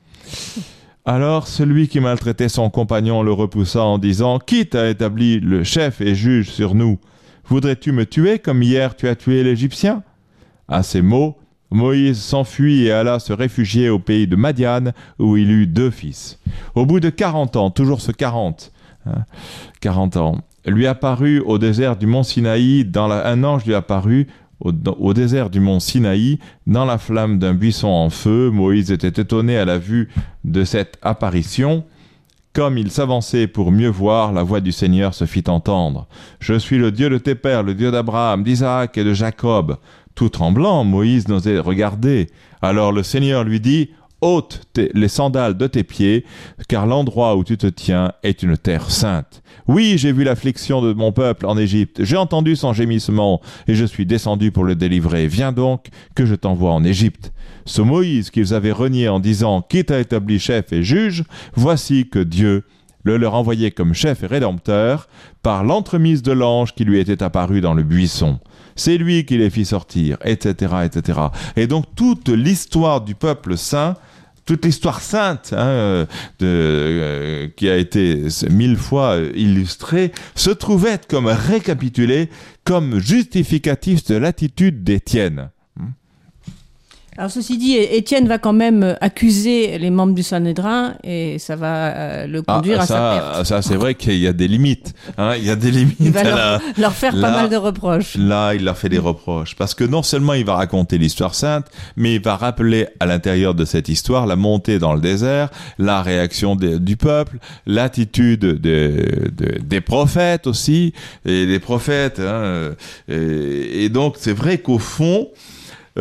Alors 1.05 1.47
celui 1.47 1.87
qui 1.87 1.99
maltraitait 1.99 2.49
son 2.49 2.69
compagnon 2.69 3.23
le 3.23 3.33
repoussa 3.33 3.83
en 3.83 3.97
disant 3.97 4.37
Qui 4.39 4.67
t'a 4.67 4.89
établi 4.89 5.39
le 5.39 5.63
chef 5.63 5.99
et 5.99 6.13
juge 6.13 6.49
sur 6.49 6.75
nous 6.75 6.99
Voudrais-tu 7.45 7.91
me 7.91 8.05
tuer 8.05 8.39
comme 8.39 8.61
hier 8.61 8.95
tu 8.95 9.07
as 9.07 9.15
tué 9.15 9.43
l'Égyptien? 9.43 10.03
À 10.67 10.83
ces 10.83 11.01
mots, 11.01 11.37
Moïse 11.71 12.21
s'enfuit 12.21 12.83
et 12.83 12.91
alla 12.91 13.19
se 13.19 13.33
réfugier 13.33 13.89
au 13.89 13.97
pays 13.97 14.27
de 14.27 14.35
Madian, 14.35 14.91
où 15.19 15.37
il 15.37 15.49
eut 15.51 15.67
deux 15.67 15.89
fils. 15.89 16.39
Au 16.75 16.85
bout 16.85 16.99
de 16.99 17.09
quarante 17.09 17.55
ans, 17.55 17.71
toujours 17.71 18.01
ce 18.01 18.11
quarante, 18.11 18.71
40 19.81 20.17
ans, 20.17 20.37
lui 20.65 20.87
apparut 20.87 21.39
au 21.39 21.57
désert 21.57 21.95
du 21.95 22.05
mont 22.05 22.23
Sinaï, 22.23 22.85
dans 22.85 23.09
un 23.09 23.43
ange 23.43 23.65
lui 23.65 23.73
apparut 23.73 24.27
au, 24.59 25.13
désert 25.13 25.49
du 25.49 25.59
mont 25.59 25.79
Sinaï, 25.79 26.39
dans 26.67 26.85
la 26.85 26.97
flamme 26.97 27.39
d'un 27.39 27.53
buisson 27.53 27.87
en 27.87 28.09
feu. 28.09 28.49
Moïse 28.51 28.91
était 28.91 29.21
étonné 29.21 29.57
à 29.57 29.65
la 29.65 29.77
vue 29.77 30.09
de 30.43 30.63
cette 30.63 30.97
apparition. 31.01 31.83
Comme 32.53 32.77
il 32.77 32.91
s'avançait 32.91 33.47
pour 33.47 33.71
mieux 33.71 33.89
voir, 33.89 34.33
la 34.33 34.43
voix 34.43 34.59
du 34.59 34.71
Seigneur 34.71 35.13
se 35.13 35.25
fit 35.25 35.45
entendre. 35.47 36.07
Je 36.39 36.53
suis 36.53 36.77
le 36.77 36.91
Dieu 36.91 37.09
de 37.09 37.17
tes 37.17 37.33
pères, 37.33 37.63
le 37.63 37.73
Dieu 37.73 37.91
d'Abraham, 37.91 38.43
d'Isaac 38.43 38.97
et 38.97 39.03
de 39.03 39.13
Jacob. 39.13 39.77
Tout 40.15 40.29
tremblant, 40.29 40.83
Moïse 40.83 41.29
n'osait 41.29 41.59
regarder. 41.59 42.29
Alors 42.61 42.91
le 42.91 43.03
Seigneur 43.03 43.45
lui 43.45 43.61
dit, 43.61 43.89
ôte 44.21 44.61
les 44.75 45.07
sandales 45.07 45.57
de 45.57 45.67
tes 45.67 45.83
pieds, 45.83 46.25
car 46.67 46.85
l'endroit 46.85 47.35
où 47.35 47.43
tu 47.43 47.57
te 47.57 47.67
tiens 47.67 48.13
est 48.23 48.43
une 48.43 48.57
terre 48.57 48.91
sainte. 48.91 49.41
Oui, 49.67 49.95
j'ai 49.97 50.11
vu 50.11 50.23
l'affliction 50.23 50.81
de 50.81 50.93
mon 50.93 51.11
peuple 51.11 51.45
en 51.45 51.57
Égypte, 51.57 52.03
j'ai 52.03 52.17
entendu 52.17 52.55
son 52.55 52.73
gémissement, 52.73 53.41
et 53.67 53.75
je 53.75 53.85
suis 53.85 54.05
descendu 54.05 54.51
pour 54.51 54.63
le 54.63 54.75
délivrer. 54.75 55.27
Viens 55.27 55.51
donc, 55.51 55.87
que 56.15 56.25
je 56.25 56.35
t'envoie 56.35 56.71
en 56.71 56.83
Égypte. 56.83 57.31
Ce 57.65 57.81
Moïse 57.81 58.29
qu'ils 58.29 58.53
avaient 58.53 58.71
renié 58.71 59.09
en 59.09 59.19
disant, 59.19 59.61
qui 59.61 59.83
t'a 59.83 59.99
établi 59.99 60.39
chef 60.39 60.71
et 60.73 60.83
juge, 60.83 61.23
voici 61.55 62.07
que 62.09 62.19
Dieu 62.19 62.63
le 63.03 63.17
leur 63.17 63.33
envoyait 63.33 63.71
comme 63.71 63.93
chef 63.93 64.23
et 64.23 64.27
rédempteur 64.27 65.07
par 65.41 65.63
l'entremise 65.63 66.21
de 66.21 66.31
l'ange 66.31 66.73
qui 66.73 66.85
lui 66.85 66.99
était 66.99 67.23
apparu 67.23 67.61
dans 67.61 67.73
le 67.73 67.83
buisson. 67.83 68.39
C'est 68.75 68.97
lui 68.97 69.25
qui 69.25 69.37
les 69.37 69.49
fit 69.49 69.65
sortir, 69.65 70.17
etc., 70.23 70.73
etc. 70.85 71.19
Et 71.55 71.67
donc 71.67 71.85
toute 71.95 72.29
l'histoire 72.29 73.01
du 73.01 73.15
peuple 73.15 73.57
saint 73.57 73.95
toute 74.45 74.65
l'histoire 74.65 75.01
sainte 75.01 75.53
hein, 75.53 75.67
euh, 75.67 76.05
euh, 76.41 77.47
qui 77.55 77.69
a 77.69 77.77
été 77.77 78.25
mille 78.49 78.77
fois 78.77 79.17
illustrée 79.35 80.11
se 80.35 80.49
trouvait 80.49 80.99
comme 81.07 81.27
récapitulée 81.27 82.29
comme 82.63 82.99
justificatif 82.99 84.05
de 84.05 84.15
l'attitude 84.15 84.83
d'Étienne. 84.83 85.49
Alors 87.21 87.29
ceci 87.29 87.59
dit, 87.59 87.75
Étienne 87.77 88.27
va 88.27 88.39
quand 88.39 88.51
même 88.51 88.97
accuser 88.99 89.77
les 89.77 89.91
membres 89.91 90.15
du 90.15 90.23
Sanhédrin 90.23 90.95
et 91.03 91.37
ça 91.37 91.55
va 91.55 91.93
euh, 91.95 92.25
le 92.25 92.41
ah, 92.47 92.55
conduire 92.55 92.81
à 92.81 92.87
sa 92.87 93.11
perte. 93.11 93.45
Ça, 93.45 93.61
c'est 93.61 93.75
vrai 93.75 93.93
qu'il 93.93 94.17
y 94.17 94.25
a 94.25 94.33
des 94.33 94.47
limites. 94.47 94.95
Hein, 95.19 95.35
il 95.37 95.45
y 95.45 95.51
a 95.51 95.55
des 95.55 95.69
limites. 95.69 95.97
Il 95.99 96.09
va 96.09 96.23
leur, 96.79 96.93
faire 96.93 97.11
pas 97.11 97.29
mal 97.29 97.47
de 97.47 97.57
reproches. 97.57 98.15
Là, 98.17 98.55
il 98.55 98.63
leur 98.63 98.75
fait 98.75 98.89
des 98.89 98.97
reproches 98.97 99.55
parce 99.55 99.75
que 99.75 99.83
non 99.83 100.01
seulement 100.01 100.33
il 100.33 100.45
va 100.45 100.55
raconter 100.55 100.97
l'histoire 100.97 101.35
sainte, 101.35 101.67
mais 101.95 102.15
il 102.15 102.23
va 102.23 102.37
rappeler 102.37 102.87
à 102.99 103.05
l'intérieur 103.05 103.53
de 103.53 103.65
cette 103.65 103.87
histoire 103.87 104.25
la 104.25 104.35
montée 104.35 104.79
dans 104.79 104.95
le 104.95 104.99
désert, 104.99 105.49
la 105.77 106.01
réaction 106.01 106.55
du 106.55 106.97
peuple, 106.97 107.37
l'attitude 107.67 108.45
des 108.45 109.81
prophètes 109.81 110.47
aussi 110.47 110.91
et 111.27 111.45
des 111.45 111.59
prophètes. 111.59 112.19
Hein, 112.19 112.71
et 113.07 113.89
donc 113.89 114.15
c'est 114.17 114.33
vrai 114.33 114.57
qu'au 114.57 114.79
fond 114.79 115.27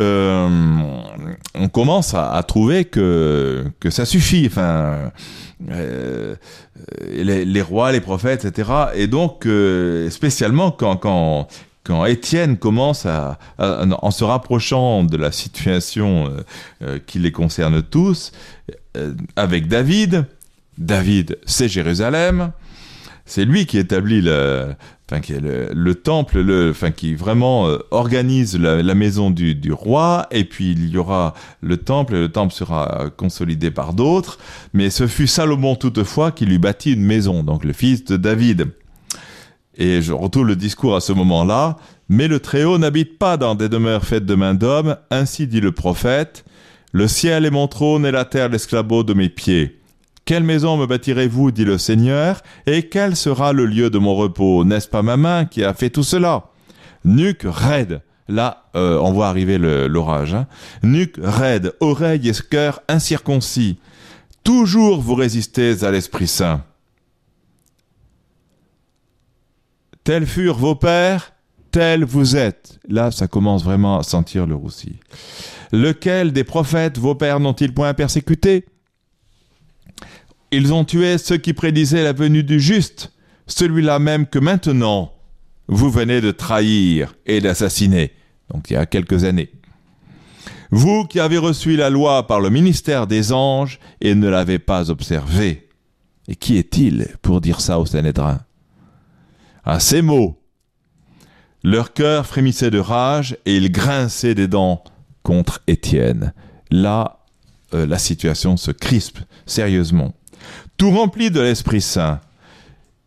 euh, 0.01 0.49
on 1.53 1.69
commence 1.69 2.13
à, 2.13 2.41
trouver 2.47 2.85
que, 2.85 3.71
ça 3.89 4.05
suffit. 4.05 4.45
Enfin, 4.47 5.11
euh, 5.69 6.35
les, 7.07 7.61
rois, 7.61 7.91
les 7.91 8.01
prophètes, 8.01 8.45
etc. 8.45 8.69
Et 8.95 9.07
donc, 9.07 9.45
euh, 9.45 10.09
spécialement 10.09 10.71
quand, 10.71 11.47
Étienne 12.07 12.57
commence 12.57 13.05
à, 13.05 13.37
en 13.59 14.11
se 14.11 14.23
rapprochant 14.23 15.03
de 15.03 15.17
la 15.17 15.31
situation 15.31 16.31
qui 17.05 17.19
les 17.19 17.33
concerne 17.33 17.81
tous, 17.81 18.31
avec 19.35 19.67
David, 19.67 20.25
David, 20.77 21.37
c'est 21.45 21.67
Jérusalem, 21.67 22.51
c'est 23.25 23.43
lui 23.43 23.65
qui 23.65 23.77
établit 23.77 24.21
le, 24.21 24.73
le, 25.11 25.93
temple, 25.93 26.39
le, 26.39 26.71
enfin, 26.71 26.91
qui 26.91 27.15
vraiment 27.15 27.67
euh, 27.67 27.79
organise 27.91 28.57
la, 28.57 28.95
maison 28.95 29.29
du, 29.29 29.71
roi, 29.71 30.27
et 30.31 30.43
puis 30.45 30.71
il 30.71 30.89
y 30.89 30.97
aura 30.97 31.33
le 31.61 31.77
temple, 31.77 32.15
et 32.15 32.19
le 32.19 32.31
temple 32.31 32.53
sera 32.53 33.09
consolidé 33.15 33.71
par 33.71 33.93
d'autres, 33.93 34.39
mais 34.73 34.89
ce 34.89 35.07
fut 35.07 35.27
Salomon 35.27 35.75
toutefois 35.75 36.31
qui 36.31 36.45
lui 36.45 36.57
bâtit 36.57 36.93
une 36.93 37.03
maison, 37.03 37.43
donc 37.43 37.63
le 37.65 37.73
fils 37.73 38.05
de 38.05 38.17
David. 38.17 38.67
Et 39.77 40.01
je 40.01 40.13
retourne 40.13 40.47
le 40.47 40.55
discours 40.55 40.95
à 40.95 41.01
ce 41.01 41.13
moment-là, 41.13 41.77
mais 42.09 42.27
le 42.27 42.39
Très-Haut 42.39 42.77
n'habite 42.77 43.17
pas 43.17 43.37
dans 43.37 43.55
des 43.55 43.69
demeures 43.69 44.05
faites 44.05 44.25
de 44.25 44.35
main 44.35 44.53
d'homme, 44.53 44.97
ainsi 45.09 45.47
dit 45.47 45.61
le 45.61 45.71
prophète, 45.71 46.45
le 46.91 47.07
ciel 47.07 47.45
est 47.45 47.51
mon 47.51 47.67
trône 47.67 48.05
et 48.05 48.11
la 48.11 48.25
terre 48.25 48.49
l'esclabot 48.49 49.03
de 49.03 49.13
mes 49.13 49.29
pieds. 49.29 49.80
Quelle 50.31 50.45
maison 50.45 50.77
me 50.77 50.85
bâtirez-vous, 50.85 51.51
dit 51.51 51.65
le 51.65 51.77
Seigneur, 51.77 52.41
et 52.65 52.87
quel 52.87 53.17
sera 53.17 53.51
le 53.51 53.65
lieu 53.65 53.89
de 53.89 53.97
mon 53.97 54.15
repos? 54.15 54.63
N'est-ce 54.63 54.87
pas 54.87 55.01
ma 55.01 55.17
main 55.17 55.43
qui 55.43 55.61
a 55.61 55.73
fait 55.73 55.89
tout 55.89 56.05
cela? 56.05 56.45
Nuque 57.03 57.43
raide. 57.43 58.01
Là, 58.29 58.63
euh, 58.77 58.97
on 58.99 59.11
voit 59.11 59.27
arriver 59.27 59.57
l'orage. 59.57 60.33
Hein. 60.33 60.47
Nuque 60.83 61.17
raide, 61.21 61.73
oreille 61.81 62.29
et 62.29 62.49
cœur 62.49 62.79
incirconcis. 62.87 63.77
Toujours 64.45 65.01
vous 65.01 65.15
résistez 65.15 65.83
à 65.83 65.91
l'Esprit 65.91 66.27
Saint. 66.27 66.63
Tels 70.05 70.25
furent 70.25 70.57
vos 70.57 70.75
pères, 70.75 71.33
tels 71.71 72.05
vous 72.05 72.37
êtes. 72.37 72.79
Là, 72.87 73.11
ça 73.11 73.27
commence 73.27 73.65
vraiment 73.65 73.99
à 73.99 74.03
sentir 74.03 74.47
le 74.47 74.55
roussi. 74.55 74.95
Lequel 75.73 76.31
des 76.31 76.45
prophètes 76.45 76.97
vos 76.97 77.15
pères 77.15 77.41
n'ont-ils 77.41 77.73
point 77.73 77.93
persécuté? 77.93 78.63
Ils 80.51 80.73
ont 80.73 80.85
tué 80.85 81.17
ceux 81.17 81.37
qui 81.37 81.53
prédisaient 81.53 82.03
la 82.03 82.13
venue 82.13 82.43
du 82.43 82.59
juste, 82.59 83.13
celui-là 83.47 83.99
même 83.99 84.27
que 84.27 84.39
maintenant 84.39 85.13
vous 85.67 85.89
venez 85.89 86.21
de 86.21 86.31
trahir 86.31 87.15
et 87.25 87.39
d'assassiner, 87.39 88.11
donc 88.53 88.69
il 88.69 88.73
y 88.73 88.77
a 88.77 88.85
quelques 88.85 89.23
années. 89.23 89.51
Vous 90.69 91.05
qui 91.05 91.19
avez 91.19 91.37
reçu 91.37 91.75
la 91.75 91.89
loi 91.89 92.27
par 92.27 92.39
le 92.39 92.49
ministère 92.49 93.05
des 93.05 93.33
anges 93.33 93.79
et 93.99 94.15
ne 94.15 94.29
l'avez 94.29 94.57
pas 94.57 94.89
observée. 94.89 95.67
Et 96.29 96.35
qui 96.35 96.57
est-il 96.57 97.07
pour 97.21 97.41
dire 97.41 97.59
ça 97.59 97.77
au 97.79 97.85
Sanhédrin? 97.85 98.39
À 99.65 99.81
ces 99.81 100.01
mots, 100.01 100.41
leur 101.63 101.93
cœur 101.93 102.25
frémissait 102.25 102.71
de 102.71 102.79
rage 102.79 103.37
et 103.45 103.57
ils 103.57 103.71
grinçaient 103.71 104.33
des 104.33 104.47
dents 104.47 104.83
contre 105.23 105.61
Étienne. 105.67 106.33
Là, 106.71 107.19
euh, 107.73 107.85
la 107.85 107.99
situation 107.99 108.55
se 108.55 108.71
crispe 108.71 109.19
sérieusement. 109.45 110.13
Tout 110.77 110.91
rempli 110.91 111.31
de 111.31 111.41
l'Esprit 111.41 111.81
Saint, 111.81 112.21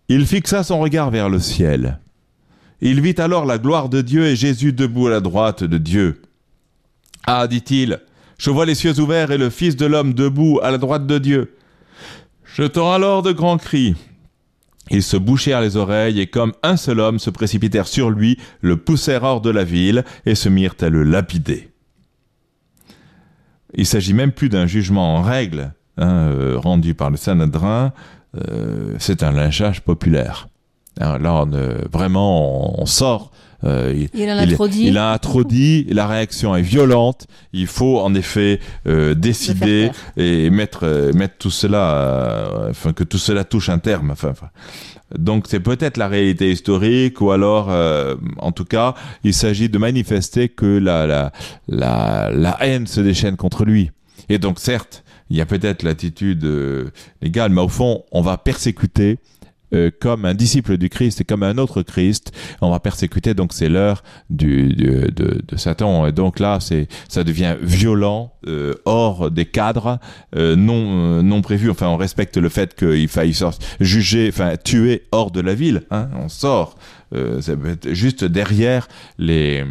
il 0.09 0.27
fixa 0.27 0.63
son 0.63 0.81
regard 0.81 1.11
vers 1.11 1.29
le 1.29 1.39
ciel. 1.39 1.99
Il 2.81 3.01
vit 3.01 3.15
alors 3.19 3.47
la 3.47 3.59
gloire 3.59 3.89
de 3.89 4.03
Dieu 4.03 4.27
et 4.27 4.37
Jésus 4.37 4.73
debout 4.73 5.07
à 5.07 5.11
la 5.11 5.21
droite 5.21 5.65
de 5.65 5.79
Dieu. 5.79 6.23
Ah, 7.27 7.47
dit-il, 7.47 8.01
je 8.37 8.51
vois 8.51 8.67
les 8.67 8.75
cieux 8.75 9.01
ouverts 9.01 9.31
et 9.31 9.39
le 9.39 9.49
Fils 9.49 9.77
de 9.77 9.87
l'homme 9.87 10.13
debout 10.13 10.61
à 10.63 10.71
la 10.71 10.79
droite 10.79 11.07
de 11.07 11.19
Dieu. 11.19 11.57
Jetant 12.57 12.93
alors 12.93 13.23
de 13.23 13.33
grands 13.33 13.57
cris. 13.57 13.95
Ils 14.91 15.03
se 15.03 15.17
bouchèrent 15.17 15.63
les 15.63 15.77
oreilles 15.77 16.21
et 16.21 16.27
comme 16.27 16.53
un 16.63 16.77
seul 16.77 17.01
homme 17.01 17.19
se 17.19 17.31
précipitèrent 17.31 17.89
sur 17.89 18.11
lui, 18.11 18.39
le 18.61 18.77
poussèrent 18.77 19.23
hors 19.23 19.41
de 19.41 19.51
la 19.51 19.65
ville 19.65 20.05
et 20.27 20.35
se 20.35 20.51
mirent 20.51 20.77
à 20.81 20.91
le 20.91 21.03
lapider. 21.03 21.71
Il 23.75 23.87
s'agit 23.87 24.13
même 24.13 24.33
plus 24.33 24.51
d'un 24.51 24.67
jugement 24.67 25.17
en 25.17 25.23
règle, 25.23 25.73
Hein, 25.97 26.09
euh, 26.09 26.59
rendu 26.59 26.95
par 26.95 27.11
le 27.11 27.17
Sanhedrin, 27.17 27.93
euh, 28.37 28.95
c'est 28.99 29.23
un 29.23 29.31
lynchage 29.31 29.81
populaire. 29.81 30.49
Alors 30.99 31.19
là, 31.19 31.35
on, 31.35 31.51
vraiment, 31.93 32.81
on, 32.81 32.87
sort 32.87 33.31
euh, 33.65 34.07
il, 34.13 34.31
en 34.31 34.39
a 34.39 34.47
trop 34.47 34.69
dit. 34.69 34.87
Il 34.87 34.99
a 34.99 35.19
trop 35.19 35.45
dit. 35.45 35.87
La 35.91 36.07
réaction 36.07 36.55
est 36.55 36.63
violente. 36.63 37.27
Il 37.53 37.67
faut 37.67 38.01
en 38.01 38.15
effet 38.15 38.61
euh, 38.87 39.15
décider 39.15 39.91
et 40.17 40.51
mettre 40.51 41.13
mettre 41.15 41.37
tout 41.39 41.51
cela, 41.51 42.67
enfin 42.71 42.93
que 42.93 43.05
tout 43.05 43.19
cela 43.19 43.45
touche 43.45 43.69
un 43.69 43.79
terme. 43.79 44.11
Enfin, 44.11 44.35
donc 45.17 45.47
c'est 45.49 45.61
peut-être 45.61 45.97
la 45.97 46.09
réalité 46.09 46.51
historique 46.51 47.21
ou 47.21 47.31
alors, 47.31 47.71
en 48.39 48.53
tout 48.53 48.65
cas, 48.65 48.95
il 49.23 49.33
s'agit 49.33 49.69
de 49.69 49.79
manifester 49.79 50.49
que 50.49 50.67
la, 50.79 51.07
la 51.07 51.33
la 51.69 52.31
la 52.33 52.57
haine 52.65 52.87
se 52.87 53.01
déchaîne 53.01 53.37
contre 53.37 53.65
lui. 53.65 53.91
Et 54.29 54.39
donc 54.39 54.59
certes, 54.59 55.05
il 55.31 55.37
y 55.37 55.41
a 55.41 55.47
peut-être 55.47 55.83
l'attitude 55.83 56.45
euh, 56.45 56.91
légale, 57.23 57.51
mais 57.51 57.61
au 57.61 57.69
fond, 57.69 58.05
on 58.13 58.21
va 58.21 58.37
persécuter 58.37 59.19
euh, 59.75 59.91
comme 59.99 60.27
un 60.27 60.35
disciple 60.35 60.77
du 60.77 60.89
Christ 60.89 61.23
et 61.23 61.25
comme 61.25 61.43
un 61.43 61.59
autre 61.59 61.83
Christ. 61.83 62.31
On 62.61 62.71
va 62.71 62.79
persécuter, 62.79 63.35
donc 63.35 63.53
c'est 63.53 63.69
l'heure 63.69 64.05
du, 64.31 64.69
de, 64.75 65.11
de, 65.11 65.57
Satan. 65.57 66.07
Et 66.07 66.13
donc 66.13 66.39
là, 66.39 66.59
c'est 66.61 66.87
ça 67.09 67.25
devient 67.25 67.57
violent, 67.61 68.35
euh, 68.47 68.75
hors 68.85 69.31
des 69.31 69.47
cadres, 69.47 69.99
non 70.37 71.23
non 71.23 71.43
prévus. 71.43 71.71
Enfin, 71.71 71.89
on 71.89 71.97
respecte 71.97 72.37
le 72.37 72.49
fait 72.49 72.75
qu'il 72.75 73.09
faille 73.09 73.35
juger, 73.81 74.29
enfin 74.29 74.55
tuer 74.63 75.05
hors 75.11 75.31
de 75.31 75.41
la 75.41 75.55
ville. 75.55 75.83
Hein, 75.91 76.11
on 76.15 76.29
sort, 76.29 76.77
ça 77.13 77.57
peut 77.57 77.71
être 77.71 77.93
juste 77.93 78.25
derrière 78.25 78.87
les 79.19 79.65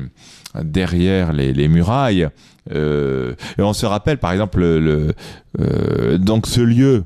derrière 0.62 1.34
les, 1.34 1.54
les 1.54 1.68
murailles. 1.68 2.30
Euh, 2.72 3.36
on 3.58 3.74
se 3.74 3.86
rappelle, 3.86 4.18
par 4.18 4.32
exemple, 4.32 4.60
le, 4.60 5.14
euh, 5.60 6.18
donc 6.18 6.48
ce 6.48 6.62
lieu 6.62 7.06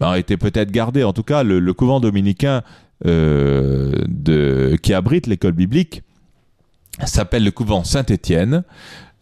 a 0.00 0.18
été 0.18 0.36
peut-être 0.36 0.70
gardé, 0.70 1.04
en 1.04 1.12
tout 1.12 1.22
cas, 1.22 1.42
le, 1.42 1.72
couvent 1.72 2.00
dominicain 2.00 2.62
euh, 3.06 4.76
qui 4.82 4.94
abrite 4.94 5.26
l'école 5.26 5.52
biblique 5.52 6.02
s'appelle 7.04 7.44
le 7.44 7.50
couvent 7.50 7.84
Saint-Étienne, 7.84 8.64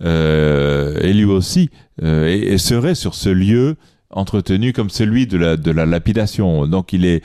et 0.03 1.12
lui 1.12 1.24
aussi 1.24 1.70
et 2.03 2.57
serait 2.57 2.94
sur 2.94 3.14
ce 3.14 3.29
lieu 3.29 3.76
entretenu 4.11 4.73
comme 4.73 4.90
celui 4.90 5.27
de 5.27 5.38
la, 5.38 5.57
de 5.57 5.70
la 5.70 5.87
lapidation. 5.87 6.66
Donc 6.66 6.92
il 6.92 7.05
est 7.05 7.23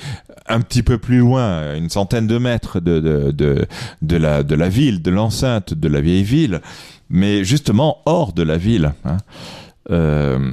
un 0.48 0.62
petit 0.62 0.84
peu 0.84 0.98
plus 0.98 1.18
loin, 1.20 1.76
une 1.76 1.90
centaine 1.90 2.28
de 2.28 2.38
mètres 2.38 2.80
de, 2.80 3.00
de, 3.00 3.66
de, 4.02 4.18
la, 4.18 4.44
de 4.44 4.56
la 4.56 4.70
ville, 4.70 5.02
de 5.02 5.12
l'enceinte 5.12 5.74
de 5.74 5.88
la 5.88 6.02
vieille 6.02 6.24
ville, 6.24 6.62
mais 7.10 7.44
justement 7.44 7.98
hors 8.06 8.34
de 8.34 8.44
la 8.44 8.58
ville. 8.58 8.94
Hein. 9.04 9.18
Euh, 9.92 10.52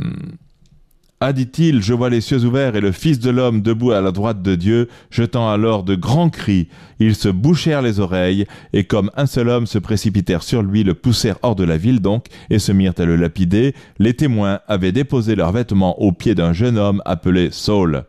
ah, 1.25 1.33
dit-il, 1.33 1.83
je 1.83 1.95
vois 1.95 2.11
les 2.11 2.21
cieux 2.21 2.45
ouverts 2.45 2.75
et 2.75 2.81
le 2.81 2.91
Fils 2.91 3.21
de 3.21 3.31
l'homme 3.31 3.63
debout 3.63 3.93
à 3.93 4.01
la 4.01 4.11
droite 4.11 4.43
de 4.43 4.57
Dieu, 4.57 4.89
jetant 5.09 5.49
alors 5.49 5.85
de 5.85 5.95
grands 5.95 6.31
cris. 6.31 6.67
Ils 6.99 7.15
se 7.15 7.29
bouchèrent 7.29 7.81
les 7.81 8.01
oreilles, 8.01 8.45
et 8.73 8.83
comme 8.83 9.09
un 9.17 9.27
seul 9.27 9.49
homme 9.49 9.67
se 9.67 9.79
précipitèrent 9.79 10.43
sur 10.43 10.65
lui, 10.65 10.83
le 10.83 10.95
poussèrent 10.95 11.39
hors 11.43 11.55
de 11.55 11.63
la 11.63 11.77
ville 11.77 12.01
donc, 12.01 12.27
et 12.51 12.59
se 12.59 12.73
mirent 12.73 12.95
à 12.99 13.05
le 13.05 13.15
lapider. 13.15 13.73
Les 14.01 14.15
témoins 14.15 14.59
avaient 14.67 14.91
déposé 14.91 15.37
leurs 15.37 15.53
vêtements 15.53 16.03
aux 16.03 16.11
pieds 16.11 16.35
d'un 16.35 16.53
jeune 16.53 16.77
homme 16.77 17.01
appelé 17.05 17.51
Saul. 17.53 18.03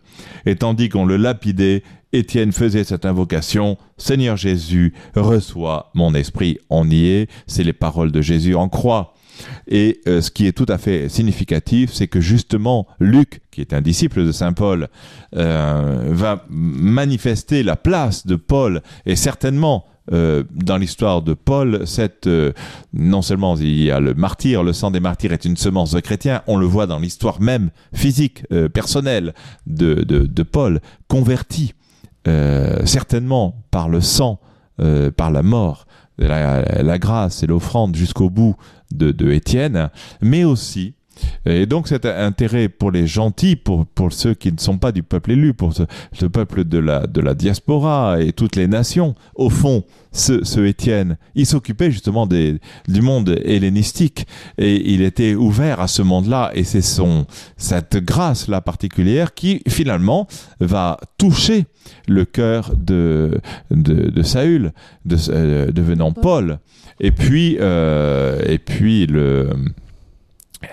Et 0.47 0.56
tandis 0.56 0.89
qu'on 0.89 1.06
le 1.06 1.17
lapidait, 1.17 1.84
Étienne 2.13 2.52
faisait 2.52 2.84
cette 2.84 3.06
invocation 3.06 3.78
Seigneur 3.97 4.38
Jésus, 4.38 4.95
reçois 5.15 5.91
mon 5.93 6.15
esprit. 6.15 6.58
On 6.71 6.89
y 6.89 7.06
est, 7.10 7.30
c'est 7.45 7.63
les 7.63 7.73
paroles 7.73 8.12
de 8.12 8.21
Jésus 8.21 8.56
en 8.56 8.69
croix. 8.69 9.13
Et 9.67 10.01
euh, 10.08 10.21
ce 10.21 10.32
qui 10.32 10.47
est 10.47 10.51
tout 10.51 10.65
à 10.67 10.77
fait 10.77 11.10
significatif, 11.10 11.91
c'est 11.93 12.08
que 12.08 12.21
justement 12.21 12.88
Luc, 12.99 13.41
qui 13.51 13.62
est 13.62 13.73
un 13.73 13.82
disciple 13.82 14.25
de 14.25 14.32
Saint 14.32 14.53
Paul, 14.53 14.88
euh, 15.36 16.10
va 16.10 16.45
manifester 16.49 17.63
la 17.63 17.75
place 17.75 18.25
de 18.25 18.36
Paul. 18.36 18.82
Et 19.06 19.15
certainement 19.15 19.86
euh, 20.12 20.43
dans 20.51 20.77
l'histoire 20.77 21.21
de 21.21 21.34
Paul, 21.34 21.88
cette, 21.88 22.29
non 22.93 23.21
seulement 23.21 23.56
il 23.56 23.84
y 23.84 23.91
a 23.91 23.99
le 23.99 24.13
martyr, 24.13 24.63
le 24.63 24.73
sang 24.73 24.91
des 24.91 24.99
martyrs 24.99 25.32
est 25.32 25.45
une 25.45 25.58
semence 25.58 25.91
de 25.91 25.99
chrétiens, 25.99 26.41
on 26.47 26.58
le 26.58 26.65
voit 26.65 26.88
dans 26.88 26.99
l'histoire 26.99 27.39
même 27.39 27.69
physique, 27.93 28.43
personnelle 28.73 29.34
de, 29.65 29.93
de, 30.03 30.43
Paul, 30.43 30.82
converti 31.08 31.73
certainement 32.25 33.63
par 33.71 33.88
le 33.88 34.01
sang, 34.01 34.41
par 35.15 35.32
la 35.32 35.41
mort, 35.41 35.86
la, 36.17 36.99
grâce 36.99 37.43
et 37.43 37.47
l'offrande 37.47 37.95
jusqu'au 37.95 38.30
bout 38.30 38.56
de, 38.91 39.32
Étienne, 39.32 39.89
mais 40.21 40.43
aussi 40.43 40.95
et 41.45 41.65
donc 41.65 41.88
cet 41.88 42.06
intérêt 42.06 42.69
pour 42.69 42.91
les 42.91 43.08
gentils, 43.08 43.56
pour, 43.56 43.86
pour 43.86 44.13
ceux 44.13 44.34
qui 44.34 44.52
ne 44.52 44.60
sont 44.60 44.78
pas 44.78 44.91
du 44.91 45.04
peuple 45.04 45.32
élu, 45.32 45.54
pour 45.54 45.73
ce, 45.73 46.26
peuple 46.26 46.63
de 46.63 46.78
la, 46.78 47.06
de 47.06 47.21
la 47.21 47.34
diaspora 47.34 48.21
et 48.21 48.32
toutes 48.32 48.56
les 48.56 48.67
nations, 48.67 49.15
au 49.36 49.49
fond, 49.49 49.84
ce, 50.12 50.43
ce 50.43 50.60
Étienne, 50.62 51.17
il 51.36 51.45
s'occupait 51.45 51.91
justement 51.91 52.28
des, 52.28 52.60
du 52.88 53.02
monde 53.02 53.30
hellénistique 53.43 54.28
et 54.58 54.93
il 54.93 55.02
était 55.02 55.36
ouvert 55.36 55.80
à 55.80 55.88
ce 55.88 56.02
monde-là 56.02 56.52
et 56.54 56.63
c'est 56.63 56.82
son 56.82 57.26
cette 57.58 57.97
grâce-là 57.97 58.62
particulière 58.62 59.34
qui 59.34 59.62
finalement 59.67 60.28
va 60.60 60.99
toucher 61.17 61.65
le 62.08 62.26
cœur 62.26 62.71
de, 62.78 63.39
de, 63.71 64.10
de 64.10 64.23
Saül, 64.23 64.71
de, 65.06 65.17
euh, 65.30 65.71
devenant 65.71 66.12
Paul. 66.12 66.60
Et 66.99 67.12
puis, 67.12 67.58
euh, 67.60 68.41
et 68.45 68.60
puis 68.60 69.08
le, 69.08 69.49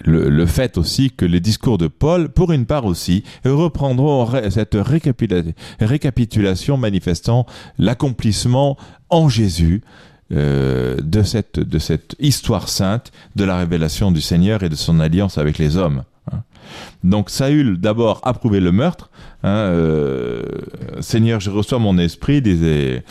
le, 0.04 0.46
fait 0.46 0.78
aussi 0.78 1.10
que 1.10 1.24
les 1.24 1.40
discours 1.40 1.78
de 1.78 1.88
Paul, 1.88 2.28
pour 2.28 2.52
une 2.52 2.66
part 2.66 2.84
aussi, 2.84 3.24
reprendront 3.44 4.28
cette 4.50 4.76
récapitulation 5.80 6.76
manifestant 6.76 7.46
l'accomplissement 7.78 8.76
en 9.08 9.28
Jésus 9.28 9.82
euh, 10.32 10.96
de, 11.02 11.22
cette, 11.24 11.58
de 11.58 11.78
cette 11.78 12.14
histoire 12.20 12.68
sainte 12.68 13.10
de 13.34 13.44
la 13.44 13.56
révélation 13.58 14.12
du 14.12 14.20
Seigneur 14.20 14.62
et 14.62 14.68
de 14.68 14.76
son 14.76 15.00
alliance 15.00 15.38
avec 15.38 15.58
les 15.58 15.76
hommes. 15.76 16.04
Hein. 16.32 16.42
Donc 17.04 17.30
Saül 17.30 17.78
d'abord 17.78 18.20
approuvait 18.24 18.60
le 18.60 18.72
meurtre. 18.72 19.10
Hein, 19.42 19.48
euh, 19.48 20.42
Seigneur, 21.00 21.40
je 21.40 21.50
reçois 21.50 21.78
mon 21.78 21.98
esprit, 21.98 22.42
disait, 22.42 23.02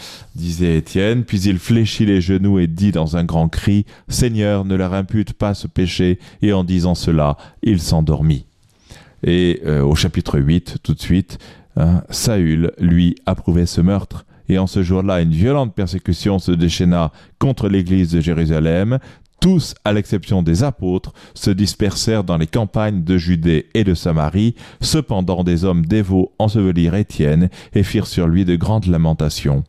Étienne. 0.62 1.24
Puis 1.24 1.42
il 1.42 1.58
fléchit 1.58 2.06
les 2.06 2.22
genoux 2.22 2.60
et 2.60 2.68
dit 2.68 2.92
dans 2.92 3.18
un 3.18 3.24
grand 3.24 3.50
cri, 3.50 3.86
Seigneur, 4.08 4.66
ne 4.66 4.76
leur 4.76 4.94
impute 4.94 5.34
pas 5.34 5.54
ce 5.54 5.68
péché. 5.68 6.20
Et 6.42 6.54
en 6.54 6.64
disant 6.64 6.96
cela, 6.96 7.38
il 7.64 7.80
s'endormit. 7.80 8.46
Et 9.24 9.62
euh, 9.66 9.82
au 9.82 9.96
chapitre 9.96 10.40
8, 10.40 10.78
tout 10.84 10.94
de 10.94 11.02
suite, 11.02 11.40
hein, 11.76 12.04
Saül, 12.10 12.72
lui, 12.80 13.16
approuvait 13.26 13.66
ce 13.66 13.82
meurtre. 13.82 14.26
Et 14.48 14.58
en 14.58 14.68
ce 14.68 14.82
jour-là, 14.82 15.22
une 15.22 15.32
violente 15.32 15.76
persécution 15.76 16.40
se 16.40 16.52
déchaîna 16.52 17.12
contre 17.38 17.70
l'église 17.70 18.12
de 18.12 18.20
Jérusalem 18.20 19.00
tous, 19.40 19.76
à 19.86 19.94
l'exception 19.94 20.42
des 20.44 20.64
apôtres, 20.64 21.14
se 21.34 21.52
dispersèrent 21.52 22.24
dans 22.24 22.38
les 22.38 22.48
campagnes 22.48 23.04
de 23.04 23.18
Judée 23.18 23.68
et 23.74 23.84
de 23.84 23.94
Samarie. 23.94 24.56
Cependant, 24.82 25.44
des 25.44 25.66
hommes 25.66 25.86
dévots 25.86 26.34
ensevelirent 26.40 26.96
Étienne 26.96 27.50
et 27.74 27.84
firent 27.84 28.08
sur 28.08 28.28
lui 28.28 28.46
de 28.46 28.56
grandes 28.56 28.88
lamentations. 28.88 29.64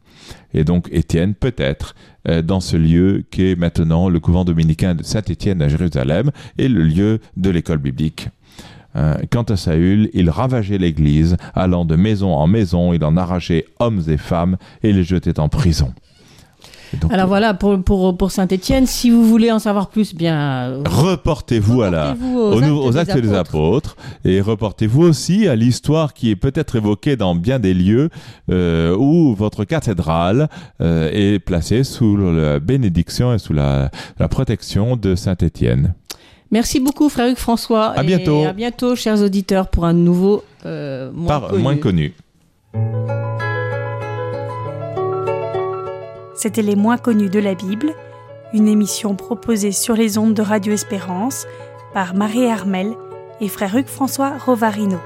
Et 0.54 0.64
donc 0.64 0.88
Étienne, 0.92 1.34
peut-être, 1.34 1.94
euh, 2.28 2.42
dans 2.42 2.60
ce 2.60 2.76
lieu 2.76 3.24
qu'est 3.30 3.56
maintenant 3.56 4.08
le 4.08 4.20
couvent 4.20 4.44
dominicain 4.44 4.94
de 4.94 5.02
Saint-Étienne 5.02 5.62
à 5.62 5.68
Jérusalem 5.68 6.30
et 6.58 6.68
le 6.68 6.82
lieu 6.82 7.20
de 7.36 7.50
l'école 7.50 7.78
biblique. 7.78 8.28
Euh, 8.96 9.16
quant 9.30 9.44
à 9.44 9.56
Saül, 9.56 10.10
il 10.14 10.30
ravageait 10.30 10.78
l'Église, 10.78 11.36
allant 11.54 11.84
de 11.84 11.94
maison 11.94 12.34
en 12.34 12.46
maison, 12.46 12.92
il 12.92 13.04
en 13.04 13.16
arrachait 13.16 13.66
hommes 13.78 14.02
et 14.08 14.16
femmes 14.16 14.56
et 14.82 14.92
les 14.92 15.04
jetait 15.04 15.38
en 15.38 15.48
prison. 15.48 15.94
Alors 17.10 17.26
voilà, 17.26 17.54
pour, 17.54 17.82
pour, 17.82 18.16
pour 18.16 18.30
Saint-Étienne, 18.30 18.86
si 18.86 19.10
vous 19.10 19.24
voulez 19.24 19.50
en 19.50 19.58
savoir 19.58 19.88
plus, 19.88 20.14
bien... 20.14 20.82
Reportez-vous 20.86 21.82
à 21.82 21.90
la, 21.90 22.16
aux, 22.20 22.96
actes, 22.96 23.16
des, 23.16 23.32
apôtres. 23.34 23.96
et 24.24 24.40
reportez-vous 24.40 25.02
aussi 25.02 25.48
à 25.48 25.56
l'histoire 25.56 26.14
qui 26.14 26.30
est 26.30 26.36
peut-être 26.36 26.76
évoquée 26.76 27.16
dans 27.16 27.34
bien 27.34 27.58
des 27.58 27.74
lieux 27.74 28.10
euh, 28.50 28.96
où 28.96 29.34
votre 29.34 29.64
cathédrale 29.64 30.48
euh, 30.80 31.10
est 31.12 31.38
placée 31.38 31.84
sous 31.84 32.16
la 32.16 32.58
bénédiction 32.58 33.32
et 33.34 33.38
sous 33.38 33.52
la, 33.52 33.90
la 34.18 34.28
protection 34.28 34.96
de 34.96 35.14
Saint-Étienne. 35.14 35.94
Merci 36.50 36.80
beaucoup, 36.80 37.08
Hugues 37.08 37.36
François. 37.36 37.90
À 37.90 38.02
bientôt. 38.02 38.42
Et 38.42 38.46
à 38.46 38.52
bientôt, 38.52 38.96
chers 38.96 39.22
auditeurs, 39.22 39.68
pour 39.68 39.84
un 39.84 39.92
nouveau 39.92 40.42
euh, 40.66 41.10
moins, 41.12 41.40
Par, 41.40 41.54
moins 41.54 41.76
connu. 41.76 42.12
C'était 46.42 46.62
Les 46.62 46.74
moins 46.74 46.96
connus 46.96 47.28
de 47.28 47.38
la 47.38 47.54
Bible, 47.54 47.92
une 48.54 48.66
émission 48.66 49.14
proposée 49.14 49.72
sur 49.72 49.94
les 49.94 50.16
ondes 50.16 50.32
de 50.32 50.40
Radio 50.40 50.72
Espérance 50.72 51.46
par 51.92 52.14
Marie 52.14 52.46
Armel 52.46 52.94
et 53.42 53.48
frère 53.48 53.76
Hugues 53.76 53.88
François 53.88 54.38
Rovarino. 54.38 54.96